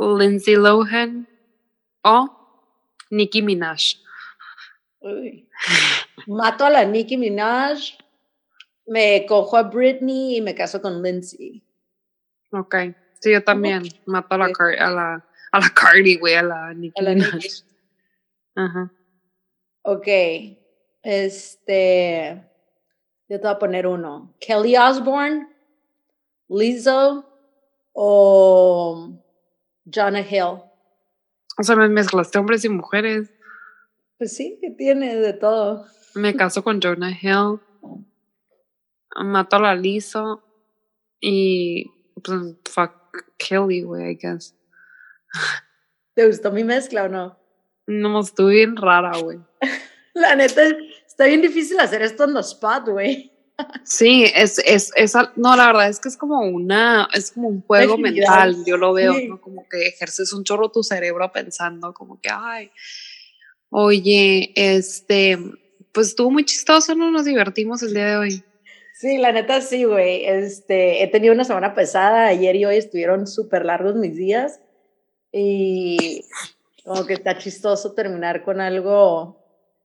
Lindsay 0.00 0.56
Lohan 0.56 1.28
o 2.02 2.41
Nicki 3.12 3.42
Minaj. 3.42 4.00
Uy. 5.00 5.46
Mato 6.26 6.64
a 6.64 6.70
la 6.70 6.84
Nicki 6.84 7.18
Minaj, 7.18 7.98
me 8.86 9.26
cojo 9.26 9.56
a 9.56 9.64
Britney 9.64 10.38
y 10.38 10.40
me 10.40 10.54
caso 10.54 10.80
con 10.80 11.02
Lindsay. 11.02 11.62
Ok, 12.52 12.74
sí, 13.20 13.32
yo 13.32 13.44
también. 13.44 13.82
Mato 14.06 14.34
a 14.34 14.38
la, 14.38 14.46
a 14.46 14.90
la, 14.90 15.26
a 15.52 15.60
la 15.60 15.68
Cardi, 15.74 16.16
güey, 16.16 16.34
a 16.36 16.42
la 16.42 16.72
Nicki 16.72 17.02
Minaj. 17.02 17.44
Ajá. 18.54 18.90
Ok, 19.82 20.08
este, 21.02 22.42
yo 23.28 23.40
te 23.40 23.46
voy 23.46 23.50
a 23.50 23.58
poner 23.58 23.86
uno. 23.86 24.34
Kelly 24.40 24.76
Osbourne, 24.76 25.48
Lizzo 26.48 27.26
o 27.92 29.10
Jonah 29.84 30.20
Hill. 30.20 30.71
O 31.58 31.62
sea, 31.62 31.76
me 31.76 31.88
mezclaste 31.88 32.38
hombres 32.38 32.64
y 32.64 32.68
mujeres. 32.68 33.30
Pues 34.18 34.36
sí, 34.36 34.58
que 34.60 34.70
tiene 34.70 35.16
de 35.16 35.32
todo. 35.32 35.86
Me 36.14 36.34
caso 36.36 36.62
con 36.62 36.80
Jonah 36.80 37.10
Hill. 37.10 37.60
Mato 39.16 39.56
a 39.56 39.60
la 39.60 39.74
Lizzo. 39.74 40.42
Y 41.20 41.86
pues, 42.22 42.56
fuck 42.70 42.92
Kelly, 43.38 43.82
güey, 43.82 44.12
I 44.12 44.18
guess. 44.20 44.56
¿Te 46.14 46.26
gustó 46.26 46.50
mi 46.50 46.64
mezcla 46.64 47.04
o 47.04 47.08
no? 47.08 47.38
No, 47.86 48.20
estuve 48.20 48.54
bien 48.54 48.76
rara, 48.76 49.12
güey. 49.18 49.38
la 50.14 50.36
neta, 50.36 50.62
está 51.06 51.26
bien 51.26 51.42
difícil 51.42 51.78
hacer 51.80 52.02
esto 52.02 52.24
en 52.24 52.34
los 52.34 52.52
spot, 52.52 52.88
güey. 52.88 53.31
Sí, 53.84 54.24
es, 54.34 54.58
es, 54.60 54.92
es, 54.96 55.14
no, 55.36 55.56
la 55.56 55.66
verdad 55.66 55.88
es 55.88 56.00
que 56.00 56.08
es 56.08 56.16
como 56.16 56.40
una, 56.40 57.08
es 57.14 57.32
como 57.32 57.48
un 57.48 57.62
juego 57.62 57.98
mental, 57.98 58.56
yo 58.66 58.76
lo 58.76 58.92
veo, 58.92 59.14
¿no? 59.28 59.40
Como 59.40 59.68
que 59.68 59.88
ejerces 59.88 60.32
un 60.32 60.44
chorro 60.44 60.70
tu 60.70 60.82
cerebro 60.82 61.30
pensando, 61.32 61.92
como 61.92 62.20
que, 62.20 62.28
ay, 62.32 62.70
oye, 63.70 64.52
este, 64.54 65.38
pues 65.92 66.08
estuvo 66.08 66.30
muy 66.30 66.44
chistoso, 66.44 66.94
¿no? 66.94 67.10
Nos 67.10 67.24
divertimos 67.24 67.82
el 67.82 67.94
día 67.94 68.06
de 68.06 68.16
hoy. 68.16 68.44
Sí, 68.94 69.18
la 69.18 69.32
neta 69.32 69.60
sí, 69.60 69.84
güey. 69.84 70.24
Este, 70.24 71.02
he 71.02 71.08
tenido 71.08 71.34
una 71.34 71.44
semana 71.44 71.74
pesada, 71.74 72.26
ayer 72.26 72.54
y 72.56 72.64
hoy 72.64 72.76
estuvieron 72.76 73.26
súper 73.26 73.64
largos 73.64 73.96
mis 73.96 74.14
días 74.14 74.60
y 75.32 76.24
como 76.84 77.06
que 77.06 77.14
está 77.14 77.38
chistoso 77.38 77.94
terminar 77.94 78.44
con 78.44 78.60
algo 78.60 79.41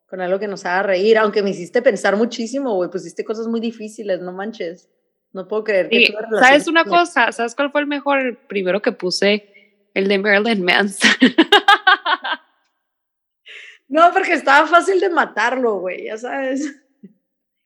con 0.08 0.22
algo 0.22 0.40
que 0.40 0.48
nos 0.48 0.66
haga 0.66 0.84
reír, 0.84 1.18
aunque 1.18 1.44
me 1.44 1.50
hiciste 1.50 1.82
pensar 1.82 2.16
muchísimo, 2.16 2.74
güey, 2.76 2.90
pusiste 2.90 3.26
cosas 3.26 3.48
muy 3.48 3.60
difíciles, 3.60 4.22
no 4.22 4.32
manches. 4.32 4.90
No 5.34 5.48
puedo 5.48 5.66
creer 5.66 5.90
que... 5.90 6.14
¿Sabes 6.40 6.68
una 6.68 6.86
cosa? 6.86 7.32
¿Sabes 7.32 7.54
cuál 7.54 7.72
fue 7.72 7.82
el 7.82 7.88
mejor? 7.88 8.20
El 8.20 8.38
primero 8.38 8.82
que 8.82 8.94
puse, 8.94 9.54
el 9.94 10.08
de 10.08 10.18
Marilyn 10.18 10.64
Manson. 10.64 11.12
no, 13.90 14.10
porque 14.14 14.34
estaba 14.34 14.66
fácil 14.66 15.00
de 15.00 15.10
matarlo, 15.10 15.80
güey, 15.80 16.06
ya 16.06 16.18
sabes. 16.18 16.74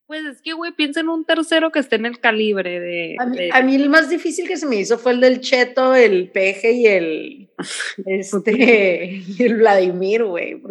Pues 0.07 0.25
es 0.25 0.41
que, 0.41 0.51
güey, 0.51 0.73
piensa 0.73 0.99
en 0.99 1.07
un 1.07 1.23
tercero 1.23 1.71
que 1.71 1.79
esté 1.79 1.95
en 1.95 2.05
el 2.05 2.19
calibre 2.19 2.81
de 2.81 3.15
a, 3.17 3.61
mí, 3.61 3.75
el 3.75 3.89
más 3.89 4.09
difícil 4.09 4.45
que 4.45 4.57
se 4.57 4.65
me 4.65 4.75
hizo 4.75 4.97
fue 4.97 5.13
el 5.13 5.21
del 5.21 5.39
Cheto, 5.39 5.95
el 5.95 6.29
Peje 6.31 6.73
y 6.73 6.85
el. 6.85 7.49
este. 8.05 9.23
y 9.25 9.43
el 9.43 9.59
Vladimir, 9.59 10.25
güey. 10.25 10.61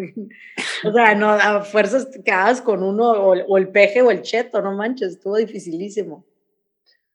O 0.85 0.93
sea, 0.93 1.15
no, 1.15 1.31
a 1.31 1.63
fuerzas 1.63 2.09
quedadas 2.25 2.61
con 2.63 2.83
uno, 2.83 3.11
o, 3.11 3.59
el 3.59 3.69
Peje 3.69 4.03
o 4.03 4.11
el 4.11 4.23
Cheto, 4.23 4.63
no 4.63 4.73
manches, 4.73 5.13
estuvo 5.13 5.37
dificilísimo. 5.37 6.25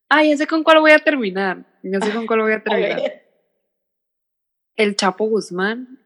Ah, 0.10 0.24
ya 0.24 0.38
sé 0.38 0.48
con 0.48 0.64
cuál 0.64 0.80
voy 0.80 0.92
a 0.92 1.00
terminar. 1.00 1.66
Ya 1.84 2.00
sé 2.00 2.12
con 2.12 2.28
cuál 2.28 2.42
voy 2.42 2.54
a 2.54 2.64
terminar. 2.64 3.24
el 4.76 4.96
Chapo 4.96 5.26
Guzmán. 5.26 6.00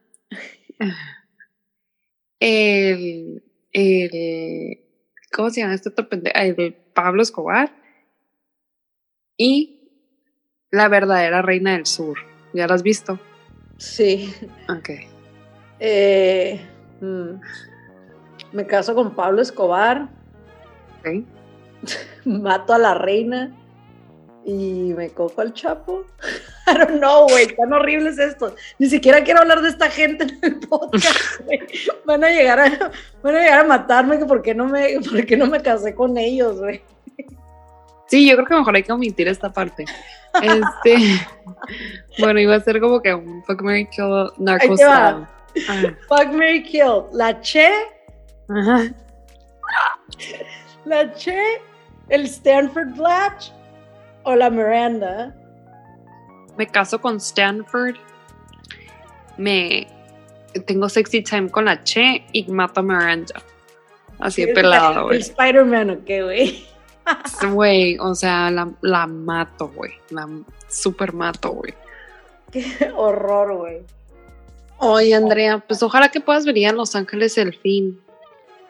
El. 2.40 3.44
El 3.74 4.80
¿cómo 5.32 5.50
se 5.50 5.62
llama 5.62 5.74
este 5.74 5.90
otro 5.90 6.08
pendejo? 6.08 6.38
El 6.38 6.74
Pablo 6.94 7.22
Escobar. 7.22 7.76
Y 9.38 9.80
la 10.72 10.88
verdadera 10.88 11.42
reina 11.42 11.74
del 11.74 11.86
sur. 11.86 12.18
¿Ya 12.54 12.68
la 12.68 12.76
has 12.76 12.84
visto? 12.84 13.20
Sí. 13.78 14.34
Ok. 14.70 14.90
Eh, 15.80 16.60
mm, 17.02 17.42
me 18.52 18.66
caso 18.66 18.96
con 18.96 19.16
Pablo 19.16 19.42
Escobar. 19.42 20.10
Ok. 21.00 21.26
Mato 22.26 22.74
a 22.74 22.78
la 22.78 22.94
reina 22.94 23.56
y 24.46 24.94
me 24.96 25.10
cojo 25.10 25.42
al 25.42 25.54
Chapo. 25.54 26.06
I 26.68 26.78
don't 26.78 27.00
know, 27.00 27.28
güey, 27.28 27.48
tan 27.56 27.74
horribles 27.74 28.20
estos. 28.20 28.54
Ni 28.78 28.88
siquiera 28.88 29.24
quiero 29.24 29.42
hablar 29.42 29.62
de 29.62 29.70
esta 29.70 29.90
gente 29.90 30.26
en 30.26 30.40
el 30.42 30.60
podcast, 30.60 31.42
güey. 31.46 31.60
Van 32.06 32.24
a 32.24 32.30
llegar 32.30 32.60
a, 32.60 32.92
van 33.24 33.36
a 33.36 33.40
llegar 33.40 33.60
a 33.60 33.68
matarme 33.68 34.18
porque 34.26 34.54
no 34.54 34.66
me, 34.66 35.00
porque 35.12 35.36
no 35.36 35.48
me 35.48 35.62
casé 35.62 35.96
con 35.96 36.18
ellos, 36.18 36.60
güey. 36.60 36.82
Sí, 38.08 38.28
yo 38.28 38.36
creo 38.36 38.48
que 38.48 38.56
mejor 38.56 38.76
hay 38.76 38.84
que 38.84 38.92
omitir 38.92 39.28
esta 39.28 39.54
parte. 39.54 39.86
Este, 40.42 40.96
bueno, 42.18 42.40
iba 42.40 42.56
a 42.56 42.60
ser 42.60 42.80
como 42.80 43.02
que 43.02 43.14
un 43.14 43.44
fuck 43.44 43.62
Mary 43.62 43.88
Kill 43.90 44.32
narco 45.56 45.98
Fuck 46.08 46.34
Mary 46.34 46.64
Kill. 46.64 47.06
La 47.14 47.40
Che. 47.42 47.70
Ajá. 48.50 48.94
La 50.86 51.14
Che, 51.14 51.62
el 52.10 52.26
Stanford 52.26 52.96
Blatch 52.96 53.52
o 54.24 54.36
la 54.36 54.50
Miranda. 54.50 55.34
Me 56.58 56.68
caso 56.68 57.00
con 57.00 57.18
Stanford. 57.18 57.96
Me 59.38 59.88
tengo 60.66 60.90
sexy 60.90 61.22
time 61.22 61.50
con 61.50 61.66
la 61.66 61.84
Che 61.84 62.26
y 62.32 62.44
mato 62.52 62.80
a 62.80 62.84
Miranda. 62.84 63.42
Así 64.20 64.46
de 64.46 64.54
pelado, 64.54 65.06
güey. 65.06 65.20
Spider-Man 65.20 65.90
o 65.92 66.06
qué, 66.06 66.24
güey. 66.24 66.68
Güey, 67.52 67.98
o 68.00 68.14
sea, 68.14 68.52
la, 68.52 68.70
la 68.82 69.08
mato, 69.08 69.70
güey. 69.70 69.94
La 70.10 70.28
super 70.68 71.14
mato, 71.14 71.52
güey. 71.52 71.74
Qué 72.52 72.92
horror, 72.96 73.56
güey. 73.56 73.82
Oye, 74.80 75.14
Andrea, 75.14 75.64
pues 75.68 75.84
ojalá 75.84 76.10
que 76.10 76.22
puedas 76.22 76.46
venir 76.46 76.70
a 76.70 76.72
Los 76.72 76.96
Ángeles 76.96 77.38
el 77.38 77.54
fin. 77.54 78.00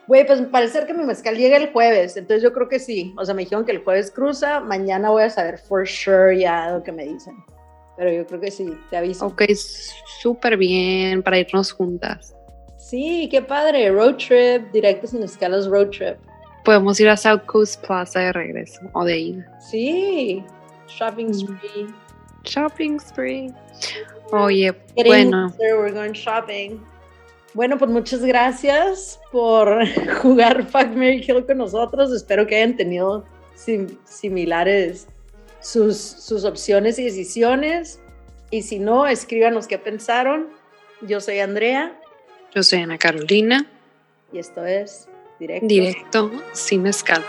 Güey, 0.07 0.25
pues 0.25 0.41
parece 0.51 0.85
que 0.87 0.93
mi 0.95 1.05
mezcal 1.05 1.37
llega 1.37 1.55
el 1.57 1.71
jueves, 1.71 2.17
entonces 2.17 2.41
yo 2.41 2.51
creo 2.51 2.67
que 2.67 2.79
sí. 2.79 3.13
O 3.15 3.23
sea, 3.23 3.35
me 3.35 3.43
dijeron 3.43 3.63
que 3.63 3.71
el 3.71 3.83
jueves 3.83 4.09
cruza, 4.09 4.59
mañana 4.59 5.11
voy 5.11 5.21
a 5.21 5.29
saber 5.29 5.59
for 5.59 5.87
sure 5.87 6.35
ya 6.35 6.71
lo 6.71 6.81
que 6.81 6.91
me 6.91 7.05
dicen. 7.05 7.35
Pero 7.95 8.11
yo 8.11 8.25
creo 8.25 8.39
que 8.39 8.49
sí, 8.49 8.73
te 8.89 8.97
aviso. 8.97 9.27
Ok, 9.27 9.43
súper 10.21 10.57
bien 10.57 11.21
para 11.21 11.37
irnos 11.37 11.71
juntas. 11.71 12.33
Sí, 12.77 13.27
qué 13.29 13.43
padre. 13.43 13.91
Road 13.91 14.15
trip, 14.15 14.71
directo 14.71 15.05
sin 15.05 15.21
escalas, 15.21 15.67
road 15.67 15.89
trip. 15.89 16.17
Podemos 16.65 16.99
ir 16.99 17.09
a 17.09 17.15
South 17.15 17.41
Coast 17.45 17.85
Plaza 17.85 18.19
de 18.19 18.33
regreso 18.33 18.81
o 18.93 19.03
de 19.05 19.19
ida. 19.19 19.59
Sí, 19.59 20.43
shopping 20.87 21.31
spree. 21.33 21.87
Shopping 22.43 22.99
spree. 22.99 23.53
Oye, 24.31 24.73
bueno. 24.95 25.53
we're 25.59 25.91
going 25.91 26.13
shopping. 26.13 26.79
Bueno, 27.53 27.77
pues 27.77 27.89
muchas 27.89 28.21
gracias 28.21 29.19
por 29.31 29.85
jugar 30.21 30.65
Fuck 30.67 30.89
Mary 30.89 31.21
Kill 31.21 31.45
con 31.45 31.57
nosotros. 31.57 32.11
Espero 32.11 32.45
que 32.45 32.57
hayan 32.57 32.75
tenido 32.75 33.25
similares 34.05 35.07
sus, 35.61 35.97
sus 35.97 36.45
opciones 36.45 36.99
y 36.99 37.05
decisiones. 37.05 37.99
Y 38.51 38.63
si 38.63 38.79
no, 38.79 39.07
escríbanos 39.07 39.67
qué 39.67 39.77
pensaron. 39.77 40.47
Yo 41.01 41.21
soy 41.21 41.39
Andrea. 41.39 41.99
Yo 42.53 42.63
soy 42.63 42.79
Ana 42.79 42.97
Carolina. 42.97 43.65
Y 44.31 44.39
esto 44.39 44.65
es 44.65 45.09
Directo. 45.39 45.67
Directo 45.67 46.31
sin 46.51 46.85
escalas. 46.85 47.25